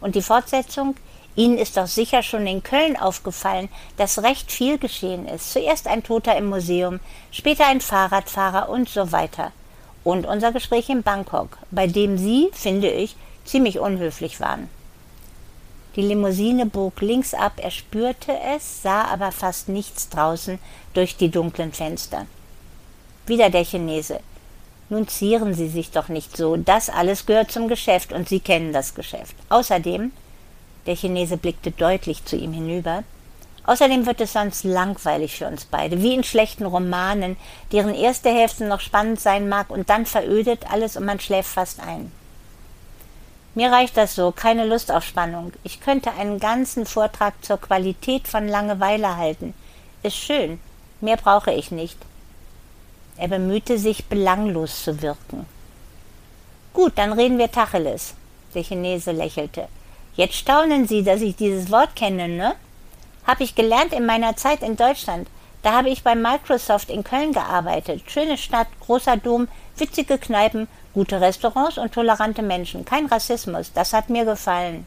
und 0.00 0.14
die 0.14 0.22
Fortsetzung 0.22 0.96
Ihnen 1.36 1.58
ist 1.58 1.76
doch 1.76 1.86
sicher 1.86 2.22
schon 2.22 2.46
in 2.46 2.62
Köln 2.62 2.96
aufgefallen, 2.96 3.68
dass 3.98 4.22
recht 4.22 4.50
viel 4.50 4.78
geschehen 4.78 5.28
ist. 5.28 5.52
Zuerst 5.52 5.86
ein 5.86 6.02
Toter 6.02 6.34
im 6.34 6.48
Museum, 6.48 6.98
später 7.30 7.66
ein 7.66 7.82
Fahrradfahrer 7.82 8.70
und 8.70 8.88
so 8.88 9.12
weiter. 9.12 9.52
Und 10.02 10.26
unser 10.26 10.52
Gespräch 10.52 10.88
in 10.88 11.02
Bangkok, 11.02 11.58
bei 11.70 11.86
dem 11.86 12.16
Sie, 12.16 12.48
finde 12.52 12.90
ich, 12.90 13.16
ziemlich 13.44 13.78
unhöflich 13.78 14.40
waren. 14.40 14.70
Die 15.94 16.02
Limousine 16.02 16.64
bog 16.64 17.02
links 17.02 17.34
ab, 17.34 17.54
er 17.56 17.70
spürte 17.70 18.32
es, 18.56 18.82
sah 18.82 19.02
aber 19.02 19.30
fast 19.30 19.68
nichts 19.68 20.08
draußen 20.08 20.58
durch 20.94 21.16
die 21.16 21.30
dunklen 21.30 21.72
Fenster. 21.72 22.26
Wieder 23.26 23.50
der 23.50 23.64
Chinese. 23.64 24.20
Nun 24.88 25.08
zieren 25.08 25.52
Sie 25.52 25.68
sich 25.68 25.90
doch 25.90 26.08
nicht 26.08 26.36
so, 26.36 26.56
das 26.56 26.88
alles 26.88 27.26
gehört 27.26 27.50
zum 27.50 27.66
Geschäft 27.66 28.12
und 28.12 28.28
Sie 28.28 28.38
kennen 28.38 28.72
das 28.72 28.94
Geschäft. 28.94 29.34
Außerdem, 29.48 30.12
der 30.86 30.94
Chinese 30.94 31.36
blickte 31.36 31.72
deutlich 31.72 32.24
zu 32.24 32.36
ihm 32.36 32.52
hinüber, 32.52 33.02
außerdem 33.64 34.06
wird 34.06 34.20
es 34.20 34.32
sonst 34.32 34.62
langweilig 34.62 35.36
für 35.36 35.48
uns 35.48 35.64
beide, 35.64 36.00
wie 36.02 36.14
in 36.14 36.22
schlechten 36.22 36.66
Romanen, 36.66 37.36
deren 37.72 37.94
erste 37.94 38.30
Hälfte 38.30 38.64
noch 38.64 38.78
spannend 38.80 39.20
sein 39.20 39.48
mag 39.48 39.70
und 39.70 39.90
dann 39.90 40.06
verödet 40.06 40.70
alles 40.70 40.96
und 40.96 41.04
man 41.04 41.18
schläft 41.18 41.50
fast 41.50 41.80
ein. 41.80 42.12
Mir 43.56 43.72
reicht 43.72 43.96
das 43.96 44.14
so, 44.14 44.30
keine 44.30 44.66
Lust 44.66 44.92
auf 44.92 45.02
Spannung. 45.02 45.52
Ich 45.64 45.80
könnte 45.80 46.12
einen 46.12 46.38
ganzen 46.38 46.86
Vortrag 46.86 47.42
zur 47.42 47.56
Qualität 47.56 48.28
von 48.28 48.46
Langeweile 48.46 49.16
halten. 49.16 49.52
Ist 50.04 50.16
schön, 50.16 50.60
mehr 51.00 51.16
brauche 51.16 51.50
ich 51.50 51.72
nicht. 51.72 51.98
Er 53.18 53.28
bemühte 53.28 53.78
sich, 53.78 54.06
belanglos 54.06 54.84
zu 54.84 55.00
wirken. 55.00 55.46
Gut, 56.74 56.92
dann 56.96 57.12
reden 57.12 57.38
wir 57.38 57.50
Tacheles. 57.50 58.14
Der 58.54 58.62
Chinese 58.62 59.12
lächelte. 59.12 59.68
Jetzt 60.14 60.34
staunen 60.34 60.86
Sie, 60.86 61.02
dass 61.02 61.20
ich 61.20 61.36
dieses 61.36 61.70
Wort 61.70 61.96
kenne, 61.96 62.28
ne? 62.28 62.54
Hab 63.26 63.40
ich 63.40 63.54
gelernt 63.54 63.92
in 63.92 64.06
meiner 64.06 64.36
Zeit 64.36 64.62
in 64.62 64.76
Deutschland. 64.76 65.28
Da 65.62 65.72
habe 65.72 65.88
ich 65.88 66.02
bei 66.02 66.14
Microsoft 66.14 66.90
in 66.90 67.02
Köln 67.04 67.32
gearbeitet. 67.32 68.02
Schöne 68.06 68.38
Stadt, 68.38 68.68
großer 68.80 69.16
Dom, 69.16 69.48
witzige 69.76 70.16
Kneipen, 70.18 70.68
gute 70.94 71.20
Restaurants 71.20 71.76
und 71.76 71.92
tolerante 71.92 72.42
Menschen. 72.42 72.84
Kein 72.84 73.06
Rassismus. 73.06 73.72
Das 73.72 73.92
hat 73.92 74.08
mir 74.08 74.24
gefallen. 74.24 74.86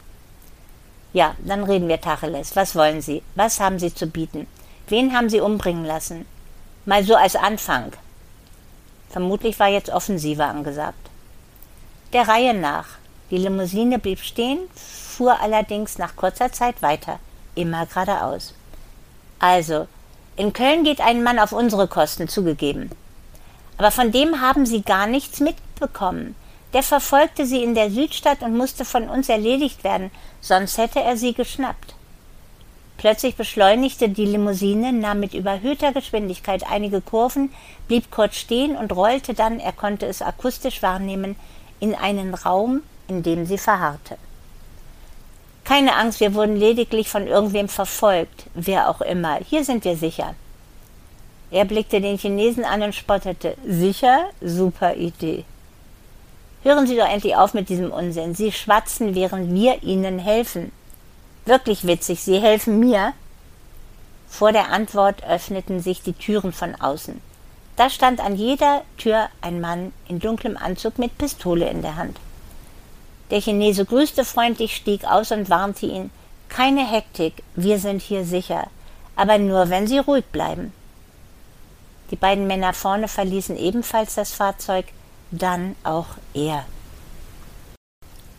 Ja, 1.11 1.35
dann 1.39 1.63
reden 1.63 1.87
wir 1.87 1.99
Tacheles. 1.99 2.55
Was 2.55 2.75
wollen 2.75 3.01
Sie? 3.01 3.23
Was 3.35 3.59
haben 3.59 3.79
Sie 3.79 3.93
zu 3.93 4.07
bieten? 4.07 4.47
Wen 4.87 5.15
haben 5.15 5.29
Sie 5.29 5.41
umbringen 5.41 5.85
lassen? 5.85 6.25
Mal 6.85 7.03
so 7.03 7.15
als 7.15 7.35
Anfang. 7.35 7.91
Vermutlich 9.09 9.59
war 9.59 9.67
jetzt 9.67 9.89
Offensive 9.89 10.45
angesagt. 10.45 11.09
Der 12.13 12.27
Reihe 12.27 12.53
nach. 12.53 12.87
Die 13.31 13.37
Limousine 13.37 13.99
blieb 13.99 14.19
stehen, 14.19 14.59
fuhr 14.75 15.39
allerdings 15.39 15.97
nach 15.97 16.15
kurzer 16.15 16.51
Zeit 16.51 16.81
weiter, 16.81 17.19
immer 17.53 17.85
geradeaus. 17.85 18.53
Also, 19.37 19.87
in 20.35 20.53
Köln 20.53 20.83
geht 20.83 21.01
ein 21.01 21.21
Mann 21.21 21.37
auf 21.37 21.51
unsere 21.51 21.87
Kosten 21.87 22.27
zugegeben. 22.27 22.89
Aber 23.77 23.91
von 23.91 24.11
dem 24.11 24.41
haben 24.41 24.65
sie 24.65 24.81
gar 24.81 25.05
nichts 25.05 25.39
mitbekommen. 25.39 26.35
Der 26.73 26.83
verfolgte 26.83 27.45
sie 27.45 27.63
in 27.63 27.75
der 27.75 27.89
Südstadt 27.89 28.41
und 28.41 28.57
musste 28.57 28.85
von 28.85 29.09
uns 29.09 29.29
erledigt 29.29 29.83
werden, 29.83 30.11
sonst 30.41 30.77
hätte 30.77 31.01
er 31.01 31.17
sie 31.17 31.33
geschnappt. 31.33 31.95
Plötzlich 32.99 33.37
beschleunigte 33.37 34.09
die 34.09 34.25
Limousine, 34.25 34.91
nahm 34.91 35.21
mit 35.21 35.33
überhöhter 35.33 35.93
Geschwindigkeit 35.93 36.69
einige 36.69 36.99
Kurven, 36.99 37.49
blieb 37.87 38.11
kurz 38.11 38.35
stehen 38.35 38.75
und 38.75 38.93
rollte 38.93 39.33
dann, 39.33 39.61
er 39.61 39.71
konnte 39.71 40.05
es 40.05 40.21
akustisch 40.21 40.83
wahrnehmen, 40.83 41.37
in 41.79 41.95
einen 41.95 42.33
Raum, 42.33 42.81
in 43.07 43.23
dem 43.23 43.45
sie 43.45 43.57
verharrte. 43.57 44.17
Keine 45.63 45.95
Angst, 45.95 46.19
wir 46.19 46.33
wurden 46.33 46.57
lediglich 46.57 47.07
von 47.07 47.25
irgendwem 47.25 47.69
verfolgt, 47.69 48.47
wer 48.53 48.89
auch 48.89 48.99
immer. 48.99 49.39
Hier 49.49 49.63
sind 49.63 49.85
wir 49.85 49.95
sicher. 49.95 50.35
Er 51.51 51.63
blickte 51.63 52.01
den 52.01 52.17
Chinesen 52.17 52.65
an 52.65 52.83
und 52.83 52.95
spottete. 52.95 53.55
Sicher? 53.65 54.25
Super 54.41 54.95
Idee. 54.95 55.45
Hören 56.63 56.85
Sie 56.85 56.97
doch 56.97 57.07
endlich 57.07 57.37
auf 57.37 57.53
mit 57.53 57.69
diesem 57.69 57.91
Unsinn. 57.91 58.35
Sie 58.35 58.51
schwatzen, 58.51 59.15
während 59.15 59.53
wir 59.53 59.83
Ihnen 59.83 60.19
helfen. 60.19 60.73
Wirklich 61.45 61.85
witzig, 61.87 62.21
Sie 62.21 62.39
helfen 62.39 62.79
mir? 62.79 63.13
Vor 64.27 64.51
der 64.51 64.71
Antwort 64.71 65.23
öffneten 65.23 65.79
sich 65.79 66.01
die 66.01 66.13
Türen 66.13 66.53
von 66.53 66.75
außen. 66.75 67.19
Da 67.75 67.89
stand 67.89 68.19
an 68.19 68.35
jeder 68.35 68.83
Tür 68.97 69.29
ein 69.41 69.61
Mann 69.61 69.93
in 70.07 70.19
dunklem 70.19 70.57
Anzug 70.57 70.99
mit 70.99 71.17
Pistole 71.17 71.69
in 71.69 71.81
der 71.81 71.95
Hand. 71.95 72.17
Der 73.31 73.41
Chinese 73.41 73.85
grüßte 73.85 74.25
freundlich, 74.25 74.75
stieg 74.75 75.05
aus 75.05 75.31
und 75.31 75.49
warnte 75.49 75.85
ihn 75.85 76.11
Keine 76.49 76.85
Hektik, 76.85 77.43
wir 77.55 77.79
sind 77.79 78.01
hier 78.01 78.25
sicher, 78.25 78.67
aber 79.15 79.37
nur, 79.37 79.69
wenn 79.69 79.87
Sie 79.87 79.99
ruhig 79.99 80.25
bleiben. 80.25 80.73
Die 82.11 82.15
beiden 82.15 82.47
Männer 82.47 82.73
vorne 82.73 83.07
verließen 83.07 83.55
ebenfalls 83.55 84.15
das 84.15 84.33
Fahrzeug, 84.33 84.85
dann 85.31 85.75
auch 85.83 86.07
er. 86.33 86.65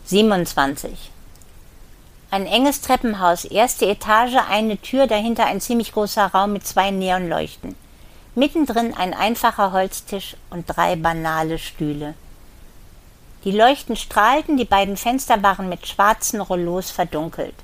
27. 0.05 1.11
Ein 2.33 2.45
enges 2.45 2.79
Treppenhaus, 2.79 3.43
erste 3.43 3.85
Etage, 3.87 4.37
eine 4.49 4.77
Tür, 4.77 5.05
dahinter 5.05 5.47
ein 5.47 5.59
ziemlich 5.59 5.91
großer 5.91 6.27
Raum 6.27 6.53
mit 6.53 6.65
zwei 6.65 6.89
Neonleuchten. 6.89 7.75
Mittendrin 8.35 8.93
ein 8.93 9.13
einfacher 9.13 9.73
Holztisch 9.73 10.37
und 10.49 10.63
drei 10.65 10.95
banale 10.95 11.59
Stühle. 11.59 12.13
Die 13.43 13.51
Leuchten 13.51 13.97
strahlten, 13.97 14.55
die 14.55 14.63
beiden 14.63 14.95
Fenster 14.95 15.43
waren 15.43 15.67
mit 15.67 15.85
schwarzen 15.85 16.39
Rollos 16.39 16.89
verdunkelt. 16.89 17.55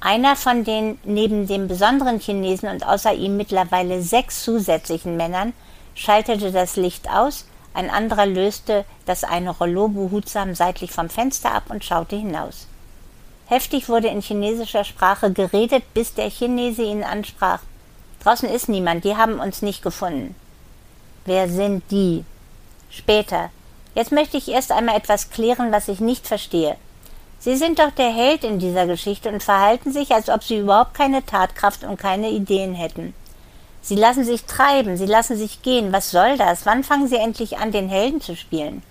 Einer 0.00 0.34
von 0.34 0.64
den 0.64 0.98
neben 1.04 1.46
dem 1.46 1.68
besonderen 1.68 2.18
Chinesen 2.18 2.68
und 2.68 2.84
außer 2.84 3.14
ihm 3.14 3.36
mittlerweile 3.36 4.02
sechs 4.02 4.42
zusätzlichen 4.42 5.16
Männern 5.16 5.52
schaltete 5.94 6.50
das 6.50 6.74
Licht 6.74 7.08
aus, 7.08 7.46
ein 7.72 7.88
anderer 7.88 8.26
löste 8.26 8.84
das 9.06 9.22
eine 9.22 9.50
Rollo 9.50 9.86
behutsam 9.86 10.56
seitlich 10.56 10.90
vom 10.90 11.08
Fenster 11.08 11.54
ab 11.54 11.66
und 11.68 11.84
schaute 11.84 12.16
hinaus. 12.16 12.66
Heftig 13.48 13.88
wurde 13.88 14.08
in 14.08 14.20
chinesischer 14.20 14.84
Sprache 14.84 15.32
geredet, 15.32 15.82
bis 15.94 16.12
der 16.12 16.30
Chinese 16.30 16.82
ihn 16.82 17.02
ansprach. 17.02 17.60
Draußen 18.22 18.48
ist 18.48 18.68
niemand, 18.68 19.04
die 19.04 19.16
haben 19.16 19.40
uns 19.40 19.62
nicht 19.62 19.82
gefunden. 19.82 20.34
Wer 21.24 21.48
sind 21.48 21.82
die? 21.90 22.24
Später. 22.90 23.48
Jetzt 23.94 24.12
möchte 24.12 24.36
ich 24.36 24.48
erst 24.48 24.70
einmal 24.70 24.96
etwas 24.96 25.30
klären, 25.30 25.72
was 25.72 25.88
ich 25.88 26.00
nicht 26.00 26.26
verstehe. 26.26 26.76
Sie 27.38 27.56
sind 27.56 27.78
doch 27.78 27.90
der 27.90 28.12
Held 28.12 28.44
in 28.44 28.58
dieser 28.58 28.86
Geschichte 28.86 29.30
und 29.30 29.42
verhalten 29.42 29.92
sich, 29.92 30.12
als 30.12 30.28
ob 30.28 30.44
Sie 30.44 30.58
überhaupt 30.58 30.92
keine 30.92 31.24
Tatkraft 31.24 31.84
und 31.84 31.98
keine 31.98 32.30
Ideen 32.30 32.74
hätten. 32.74 33.14
Sie 33.80 33.94
lassen 33.94 34.24
sich 34.24 34.44
treiben, 34.44 34.98
Sie 34.98 35.06
lassen 35.06 35.38
sich 35.38 35.62
gehen. 35.62 35.90
Was 35.90 36.10
soll 36.10 36.36
das? 36.36 36.66
Wann 36.66 36.84
fangen 36.84 37.08
Sie 37.08 37.16
endlich 37.16 37.56
an, 37.56 37.72
den 37.72 37.88
Helden 37.88 38.20
zu 38.20 38.36
spielen? 38.36 38.82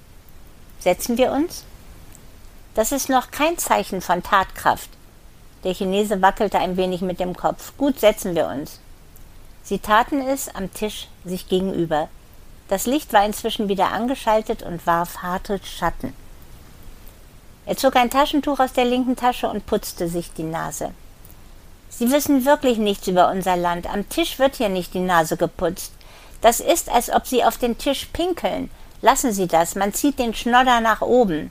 Setzen 0.80 1.20
wir 1.20 1.32
uns? 1.32 1.63
Das 2.78 2.92
ist 2.92 3.10
noch 3.10 3.32
kein 3.32 3.58
Zeichen 3.58 4.02
von 4.02 4.22
Tatkraft. 4.22 4.92
Der 5.63 5.74
Chinese 5.74 6.22
wackelte 6.22 6.60
ein 6.60 6.78
wenig 6.78 7.02
mit 7.02 7.20
dem 7.20 7.36
Kopf. 7.36 7.76
Gut, 7.76 8.00
setzen 8.00 8.36
wir 8.36 8.46
uns. 8.50 8.80
Sie 9.63 9.80
taten 9.80 10.22
es 10.22 10.54
am 10.54 10.72
Tisch 10.72 11.08
sich 11.26 11.50
gegenüber. 11.50 12.08
Das 12.68 12.86
Licht 12.86 13.13
war 13.13 13.26
inzwischen 13.26 13.68
wieder 13.68 13.92
angeschaltet 13.92 14.62
und 14.62 14.86
warf 14.86 15.24
harte 15.24 15.60
Schatten. 15.63 16.13
Er 17.66 17.78
zog 17.78 17.96
ein 17.96 18.12
Taschentuch 18.12 18.60
aus 18.60 18.74
der 18.74 18.86
linken 18.86 19.16
Tasche 19.16 19.50
und 19.50 19.66
putzte 19.66 20.08
sich 20.08 20.32
die 20.34 20.44
Nase. 20.44 20.92
Sie 21.90 22.12
wissen 22.12 22.46
wirklich 22.46 22.78
nichts 22.78 23.08
über 23.08 23.32
unser 23.32 23.58
Land. 23.58 23.92
Am 23.92 24.08
Tisch 24.08 24.38
wird 24.38 24.58
hier 24.58 24.70
nicht 24.70 24.94
die 24.94 25.00
Nase 25.00 25.36
geputzt. 25.36 25.94
Das 26.42 26.60
ist, 26.60 26.92
als 26.92 27.10
ob 27.10 27.26
Sie 27.26 27.44
auf 27.44 27.58
den 27.58 27.80
Tisch 27.80 28.06
pinkeln. 28.13 28.70
Lassen 29.02 29.34
Sie 29.34 29.48
das, 29.48 29.74
man 29.74 29.96
zieht 29.96 30.20
den 30.20 30.36
Schnodder 30.36 30.80
nach 30.80 31.02
oben. 31.02 31.50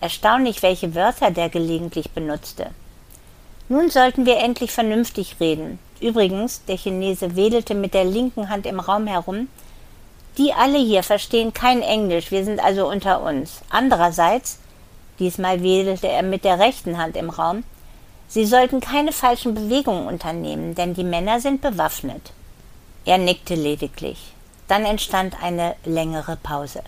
Erstaunlich, 0.00 0.62
welche 0.62 0.94
Wörter 0.94 1.30
der 1.30 1.48
gelegentlich 1.48 2.10
benutzte. 2.10 2.70
Nun 3.68 3.90
sollten 3.90 4.26
wir 4.26 4.38
endlich 4.38 4.70
vernünftig 4.70 5.36
reden. 5.40 5.78
Übrigens, 6.00 6.64
der 6.66 6.78
Chinese 6.78 7.36
wedelte 7.36 7.74
mit 7.74 7.94
der 7.94 8.04
linken 8.04 8.48
Hand 8.48 8.66
im 8.66 8.80
Raum 8.80 9.06
herum, 9.06 9.48
die 10.38 10.52
alle 10.52 10.78
hier 10.78 11.02
verstehen 11.02 11.52
kein 11.52 11.82
Englisch, 11.82 12.30
wir 12.30 12.44
sind 12.44 12.60
also 12.60 12.88
unter 12.88 13.22
uns. 13.22 13.62
Andererseits, 13.70 14.58
diesmal 15.18 15.62
wedelte 15.62 16.08
er 16.08 16.22
mit 16.22 16.44
der 16.44 16.60
rechten 16.60 16.96
Hand 16.96 17.16
im 17.16 17.30
Raum, 17.30 17.64
Sie 18.30 18.44
sollten 18.44 18.80
keine 18.80 19.12
falschen 19.12 19.54
Bewegungen 19.54 20.06
unternehmen, 20.06 20.74
denn 20.74 20.92
die 20.92 21.04
Männer 21.04 21.40
sind 21.40 21.62
bewaffnet. 21.62 22.30
Er 23.06 23.16
nickte 23.16 23.54
lediglich. 23.54 24.34
Dann 24.68 24.84
entstand 24.84 25.42
eine 25.42 25.76
längere 25.86 26.36
Pause. 26.36 26.82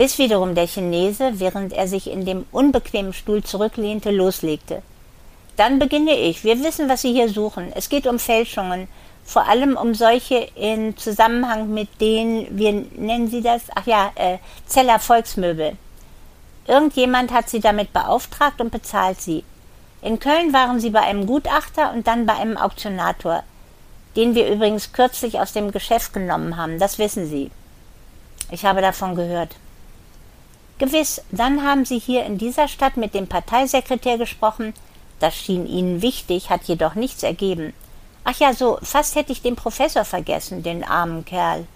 Bis 0.00 0.16
wiederum 0.16 0.54
der 0.54 0.66
Chinese, 0.66 1.40
während 1.40 1.74
er 1.74 1.86
sich 1.86 2.10
in 2.10 2.24
dem 2.24 2.46
unbequemen 2.52 3.12
Stuhl 3.12 3.44
zurücklehnte, 3.44 4.10
loslegte. 4.10 4.80
Dann 5.58 5.78
beginne 5.78 6.16
ich. 6.16 6.42
Wir 6.42 6.58
wissen, 6.64 6.88
was 6.88 7.02
Sie 7.02 7.12
hier 7.12 7.28
suchen. 7.28 7.70
Es 7.74 7.90
geht 7.90 8.06
um 8.06 8.18
Fälschungen, 8.18 8.88
vor 9.26 9.46
allem 9.46 9.76
um 9.76 9.94
solche 9.94 10.48
in 10.54 10.96
Zusammenhang 10.96 11.74
mit 11.74 12.00
den, 12.00 12.46
wir 12.50 12.72
nennen 12.72 13.28
Sie 13.28 13.42
das, 13.42 13.64
ach 13.74 13.86
ja, 13.86 14.10
äh, 14.14 14.38
Zeller 14.64 15.00
Volksmöbel. 15.00 15.76
Irgendjemand 16.66 17.30
hat 17.30 17.50
Sie 17.50 17.60
damit 17.60 17.92
beauftragt 17.92 18.62
und 18.62 18.72
bezahlt 18.72 19.20
Sie. 19.20 19.44
In 20.00 20.18
Köln 20.18 20.54
waren 20.54 20.80
Sie 20.80 20.88
bei 20.88 21.02
einem 21.02 21.26
Gutachter 21.26 21.92
und 21.92 22.06
dann 22.06 22.24
bei 22.24 22.36
einem 22.36 22.56
Auktionator, 22.56 23.42
den 24.16 24.34
wir 24.34 24.48
übrigens 24.48 24.94
kürzlich 24.94 25.40
aus 25.40 25.52
dem 25.52 25.72
Geschäft 25.72 26.14
genommen 26.14 26.56
haben, 26.56 26.78
das 26.78 26.98
wissen 26.98 27.26
Sie. 27.26 27.50
Ich 28.50 28.64
habe 28.64 28.80
davon 28.80 29.14
gehört. 29.14 29.56
Gewiss, 30.80 31.20
dann 31.30 31.62
haben 31.62 31.84
Sie 31.84 31.98
hier 31.98 32.24
in 32.24 32.38
dieser 32.38 32.66
Stadt 32.66 32.96
mit 32.96 33.12
dem 33.12 33.26
Parteisekretär 33.26 34.16
gesprochen, 34.16 34.72
das 35.18 35.36
schien 35.36 35.66
Ihnen 35.66 36.00
wichtig, 36.00 36.48
hat 36.48 36.64
jedoch 36.64 36.94
nichts 36.94 37.22
ergeben. 37.22 37.74
Ach 38.24 38.34
ja, 38.40 38.54
so, 38.54 38.78
fast 38.82 39.14
hätte 39.14 39.30
ich 39.30 39.42
den 39.42 39.56
Professor 39.56 40.06
vergessen, 40.06 40.62
den 40.62 40.82
armen 40.82 41.26
Kerl. 41.26 41.66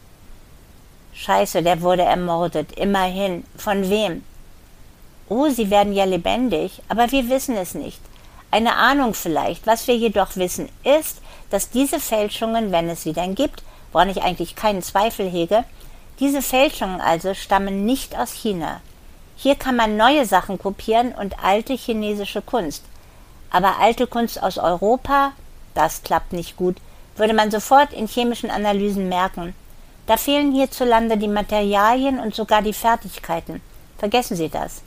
Scheiße, 1.12 1.62
der 1.62 1.82
wurde 1.82 2.02
ermordet, 2.02 2.72
immerhin. 2.78 3.44
Von 3.58 3.90
wem? 3.90 4.24
Oh, 5.28 5.50
sie 5.50 5.68
werden 5.68 5.92
ja 5.92 6.04
lebendig, 6.04 6.80
aber 6.88 7.12
wir 7.12 7.28
wissen 7.28 7.58
es 7.58 7.74
nicht. 7.74 8.00
Eine 8.50 8.74
Ahnung 8.76 9.12
vielleicht. 9.12 9.66
Was 9.66 9.86
wir 9.86 9.98
jedoch 9.98 10.36
wissen, 10.36 10.70
ist, 10.82 11.20
dass 11.50 11.68
diese 11.68 12.00
Fälschungen, 12.00 12.72
wenn 12.72 12.88
es 12.88 13.02
sie 13.02 13.12
denn 13.12 13.34
gibt, 13.34 13.62
woran 13.92 14.08
ich 14.08 14.22
eigentlich 14.22 14.56
keinen 14.56 14.82
Zweifel 14.82 15.28
hege, 15.28 15.64
diese 16.20 16.40
Fälschungen 16.40 17.02
also 17.02 17.34
stammen 17.34 17.84
nicht 17.84 18.16
aus 18.16 18.32
China. 18.32 18.80
Hier 19.36 19.56
kann 19.56 19.76
man 19.76 19.96
neue 19.96 20.26
Sachen 20.26 20.58
kopieren 20.58 21.12
und 21.12 21.42
alte 21.42 21.74
chinesische 21.74 22.42
Kunst. 22.42 22.84
Aber 23.50 23.78
alte 23.78 24.06
Kunst 24.06 24.42
aus 24.42 24.58
Europa, 24.58 25.32
das 25.74 26.02
klappt 26.02 26.32
nicht 26.32 26.56
gut, 26.56 26.76
würde 27.16 27.34
man 27.34 27.50
sofort 27.50 27.92
in 27.92 28.06
chemischen 28.08 28.50
Analysen 28.50 29.08
merken. 29.08 29.54
Da 30.06 30.16
fehlen 30.16 30.52
hierzulande 30.52 31.16
die 31.16 31.28
Materialien 31.28 32.18
und 32.18 32.34
sogar 32.34 32.62
die 32.62 32.72
Fertigkeiten. 32.72 33.60
Vergessen 33.98 34.36
Sie 34.36 34.48
das. 34.48 34.82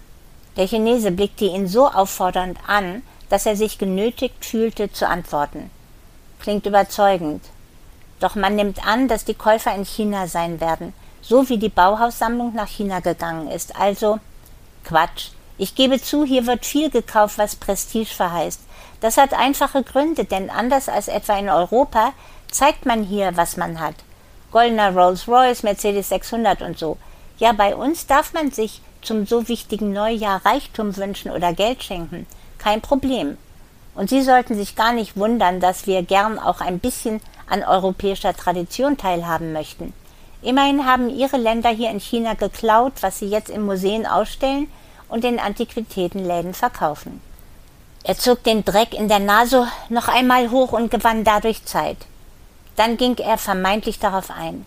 Der 0.58 0.68
Chinese 0.68 1.12
blickte 1.12 1.46
ihn 1.46 1.68
so 1.68 1.88
auffordernd 1.88 2.58
an, 2.68 3.04
dass 3.30 3.46
er 3.46 3.56
sich 3.56 3.78
genötigt 3.78 4.46
fühlte 4.46 4.92
zu 4.92 5.08
antworten. 5.08 5.70
Klingt 6.40 6.66
überzeugend. 6.66 7.44
Doch 8.20 8.36
man 8.36 8.56
nimmt 8.56 8.86
an, 8.86 9.08
dass 9.08 9.26
die 9.26 9.34
Käufer 9.34 9.76
in 9.76 9.86
China 9.86 10.28
sein 10.28 10.60
werden, 10.60 10.94
so 11.22 11.50
wie 11.50 11.58
die 11.58 11.70
Bauhaussammlung 11.70 12.54
nach 12.54 12.68
China 12.68 13.00
gegangen 13.00 13.50
ist. 13.50 13.76
Also 13.80 14.20
Quatsch. 14.88 15.32
Ich 15.58 15.76
gebe 15.76 16.02
zu, 16.02 16.23
hier 16.23 16.47
wird 16.47 16.65
viel 16.65 16.89
gekauft, 16.89 17.38
was 17.38 17.58
Prestige 17.58 18.06
verheißt. 18.06 18.62
Das 19.02 19.17
hat 19.17 19.34
einfache 19.34 19.84
Gründe, 19.84 20.23
denn 20.23 20.50
anders 20.50 20.88
als 20.88 21.10
etwa 21.10 21.38
in 21.38 21.50
Europa 21.50 22.13
zeigt 22.50 22.86
man 22.86 23.04
hier, 23.04 23.36
was 23.36 23.58
man 23.58 23.82
hat. 23.82 23.95
Goldener 24.52 24.95
Rolls 24.95 25.28
Royce, 25.28 25.63
Mercedes 25.63 26.10
600 26.10 26.62
und 26.62 26.80
so. 26.80 26.97
Ja, 27.38 27.52
bei 27.52 27.76
uns 27.76 28.08
darf 28.08 28.34
man 28.34 28.52
sich 28.52 28.82
zum 29.02 29.26
so 29.26 29.47
wichtigen 29.50 29.91
Neujahr 29.91 30.45
Reichtum 30.45 30.95
wünschen 30.95 31.32
oder 31.32 31.54
Geld 31.54 31.84
schenken. 31.84 32.26
Kein 32.58 32.82
Problem. 32.82 33.38
Und 33.93 34.10
Sie 34.10 34.21
sollten 34.21 34.56
sich 34.56 34.76
gar 34.76 34.93
nicht 34.93 35.17
wundern, 35.17 35.60
dass 35.60 35.86
wir 35.86 36.02
gern 36.02 36.39
auch 36.39 36.62
ein 36.62 36.80
bisschen 36.80 37.19
an 37.50 37.63
europäischer 37.63 38.34
Tradition 38.34 38.95
teilhaben 38.95 39.52
möchten. 39.52 39.93
Immerhin 40.41 40.86
haben 40.86 41.10
Ihre 41.10 41.38
Länder 41.38 41.69
hier 41.69 41.89
in 41.89 42.00
China 42.00 42.36
geklaut, 42.36 42.93
was 43.02 43.19
Sie 43.19 43.28
jetzt 43.28 43.50
in 43.50 43.65
Museen 43.65 44.06
ausstellen 44.06 44.67
und 45.10 45.26
in 45.26 45.39
Antiquitätenläden 45.39 46.54
verkaufen. 46.54 47.21
Er 48.04 48.17
zog 48.17 48.43
den 48.43 48.63
Dreck 48.63 48.93
in 48.93 49.08
der 49.08 49.19
Nase 49.19 49.67
noch 49.89 50.08
einmal 50.08 50.52
hoch 50.52 50.71
und 50.71 50.91
gewann 50.91 51.23
dadurch 51.23 51.65
Zeit. 51.65 51.97
Dann 52.76 52.97
ging 52.97 53.17
er 53.17 53.38
vermeintlich 53.38 54.00
darauf 54.00 54.30
ein. 54.32 54.65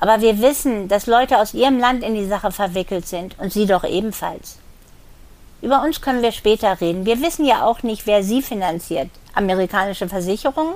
Aber 0.00 0.20
wir 0.20 0.40
wissen, 0.40 0.88
dass 0.88 1.06
Leute 1.06 1.38
aus 1.38 1.54
Ihrem 1.54 1.78
Land 1.78 2.02
in 2.02 2.14
die 2.14 2.26
Sache 2.26 2.50
verwickelt 2.50 3.06
sind 3.06 3.38
und 3.38 3.52
Sie 3.52 3.66
doch 3.66 3.84
ebenfalls. 3.84 4.58
Über 5.62 5.82
uns 5.82 6.00
können 6.00 6.22
wir 6.22 6.32
später 6.32 6.80
reden. 6.80 7.06
Wir 7.06 7.20
wissen 7.20 7.44
ja 7.44 7.64
auch 7.64 7.82
nicht, 7.82 8.06
wer 8.06 8.22
Sie 8.22 8.42
finanziert. 8.42 9.10
Amerikanische 9.34 10.08
Versicherungen? 10.08 10.74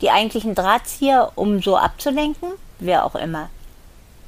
Die 0.00 0.10
eigentlichen 0.10 0.54
Drahtzieher, 0.54 1.32
um 1.34 1.62
so 1.62 1.76
abzulenken? 1.76 2.52
Wer 2.78 3.04
auch 3.04 3.14
immer. 3.14 3.48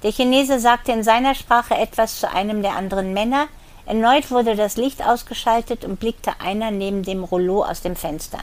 Der 0.03 0.13
Chinese 0.13 0.61
sagte 0.61 0.93
in 0.93 1.03
seiner 1.03 1.35
Sprache 1.35 1.75
etwas 1.75 2.21
zu 2.21 2.31
einem 2.31 2.63
der 2.63 2.77
anderen 2.77 3.13
Männer. 3.13 3.49
Erneut 3.87 4.31
wurde 4.31 4.55
das 4.55 4.77
Licht 4.77 5.03
ausgeschaltet 5.03 5.85
und 5.85 5.99
blickte 5.99 6.41
einer 6.41 6.71
neben 6.71 7.03
dem 7.03 7.25
Rollo 7.25 7.65
aus 7.65 7.81
dem 7.81 7.97
Fenster. 7.97 8.39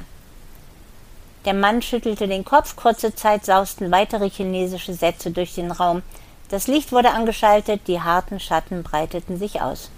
Der 1.46 1.54
Mann 1.54 1.82
schüttelte 1.82 2.28
den 2.28 2.44
Kopf, 2.44 2.76
kurze 2.76 3.14
Zeit 3.14 3.46
sausten 3.46 3.92
weitere 3.92 4.30
chinesische 4.30 4.96
Sätze 4.96 5.30
durch 5.30 5.54
den 5.54 5.72
Raum. 5.72 6.02
Das 6.50 6.68
Licht 6.68 6.92
wurde 6.92 7.12
angeschaltet, 7.12 7.82
die 7.88 8.02
harten 8.02 8.40
Schatten 8.40 8.84
breiteten 8.84 9.38
sich 9.38 9.62
aus. 9.62 9.92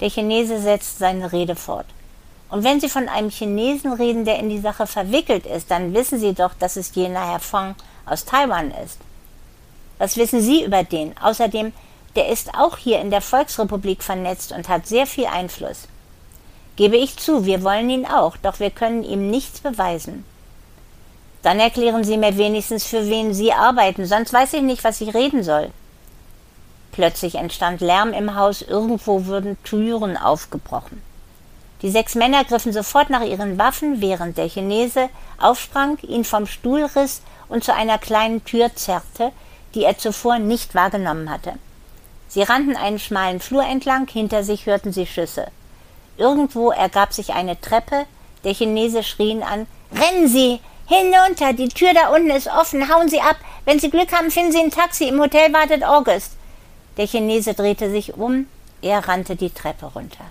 Der 0.00 0.10
Chinese 0.10 0.60
setzt 0.60 0.98
seine 0.98 1.32
Rede 1.32 1.56
fort. 1.56 1.86
Und 2.50 2.64
wenn 2.64 2.80
Sie 2.80 2.88
von 2.88 3.08
einem 3.08 3.30
Chinesen 3.30 3.92
reden, 3.92 4.24
der 4.24 4.38
in 4.38 4.48
die 4.48 4.60
Sache 4.60 4.86
verwickelt 4.86 5.46
ist, 5.46 5.70
dann 5.70 5.94
wissen 5.94 6.18
Sie 6.18 6.34
doch, 6.34 6.54
dass 6.58 6.76
es 6.76 6.94
jener 6.94 7.30
Herr 7.30 7.40
Fong 7.40 7.74
aus 8.10 8.24
Taiwan 8.24 8.70
ist. 8.84 8.98
Was 9.98 10.16
wissen 10.16 10.40
Sie 10.40 10.64
über 10.64 10.84
den? 10.84 11.16
Außerdem, 11.18 11.72
der 12.16 12.28
ist 12.28 12.54
auch 12.54 12.78
hier 12.78 13.00
in 13.00 13.10
der 13.10 13.20
Volksrepublik 13.20 14.02
vernetzt 14.02 14.52
und 14.52 14.68
hat 14.68 14.86
sehr 14.86 15.06
viel 15.06 15.26
Einfluss. 15.26 15.88
Gebe 16.76 16.96
ich 16.96 17.16
zu, 17.16 17.44
wir 17.44 17.62
wollen 17.62 17.90
ihn 17.90 18.06
auch, 18.06 18.36
doch 18.36 18.60
wir 18.60 18.70
können 18.70 19.02
ihm 19.02 19.30
nichts 19.30 19.60
beweisen. 19.60 20.24
Dann 21.42 21.60
erklären 21.60 22.04
Sie 22.04 22.16
mir 22.16 22.36
wenigstens, 22.36 22.84
für 22.84 23.08
wen 23.08 23.34
Sie 23.34 23.52
arbeiten, 23.52 24.06
sonst 24.06 24.32
weiß 24.32 24.54
ich 24.54 24.62
nicht, 24.62 24.84
was 24.84 25.00
ich 25.00 25.14
reden 25.14 25.42
soll. 25.42 25.70
Plötzlich 26.92 27.36
entstand 27.36 27.80
Lärm 27.80 28.12
im 28.12 28.34
Haus, 28.34 28.62
irgendwo 28.62 29.26
wurden 29.26 29.56
Türen 29.62 30.16
aufgebrochen. 30.16 31.02
Die 31.82 31.90
sechs 31.90 32.16
Männer 32.16 32.44
griffen 32.44 32.72
sofort 32.72 33.08
nach 33.08 33.22
ihren 33.22 33.56
Waffen, 33.56 34.00
während 34.00 34.36
der 34.36 34.48
Chinese 34.48 35.08
aufsprang, 35.40 35.98
ihn 36.02 36.24
vom 36.24 36.46
Stuhl 36.46 36.84
riss 36.96 37.22
und 37.48 37.64
zu 37.64 37.74
einer 37.74 37.98
kleinen 37.98 38.44
Tür 38.44 38.74
zerrte, 38.74 39.32
die 39.74 39.84
er 39.84 39.98
zuvor 39.98 40.38
nicht 40.38 40.74
wahrgenommen 40.74 41.30
hatte. 41.30 41.54
Sie 42.28 42.42
rannten 42.42 42.76
einen 42.76 42.98
schmalen 42.98 43.40
Flur 43.40 43.64
entlang, 43.64 44.06
hinter 44.08 44.44
sich 44.44 44.66
hörten 44.66 44.92
sie 44.92 45.06
Schüsse. 45.06 45.48
Irgendwo 46.16 46.70
ergab 46.70 47.12
sich 47.12 47.32
eine 47.32 47.60
Treppe, 47.60 48.04
der 48.44 48.54
Chinese 48.54 49.02
schrie 49.02 49.30
ihn 49.30 49.42
an 49.42 49.66
Rennen 49.92 50.28
Sie. 50.28 50.60
Hinunter. 50.86 51.52
Die 51.52 51.68
Tür 51.68 51.92
da 51.92 52.08
unten 52.14 52.30
ist 52.30 52.48
offen. 52.48 52.88
Hauen 52.88 53.08
Sie 53.08 53.20
ab. 53.20 53.36
Wenn 53.64 53.78
Sie 53.78 53.90
Glück 53.90 54.12
haben, 54.12 54.30
finden 54.30 54.52
Sie 54.52 54.58
ein 54.58 54.70
Taxi. 54.70 55.08
Im 55.08 55.20
Hotel 55.20 55.52
wartet 55.52 55.84
August. 55.84 56.32
Der 56.96 57.06
Chinese 57.06 57.54
drehte 57.54 57.90
sich 57.90 58.14
um, 58.14 58.46
er 58.82 59.06
rannte 59.06 59.36
die 59.36 59.50
Treppe 59.50 59.86
runter. 59.86 60.24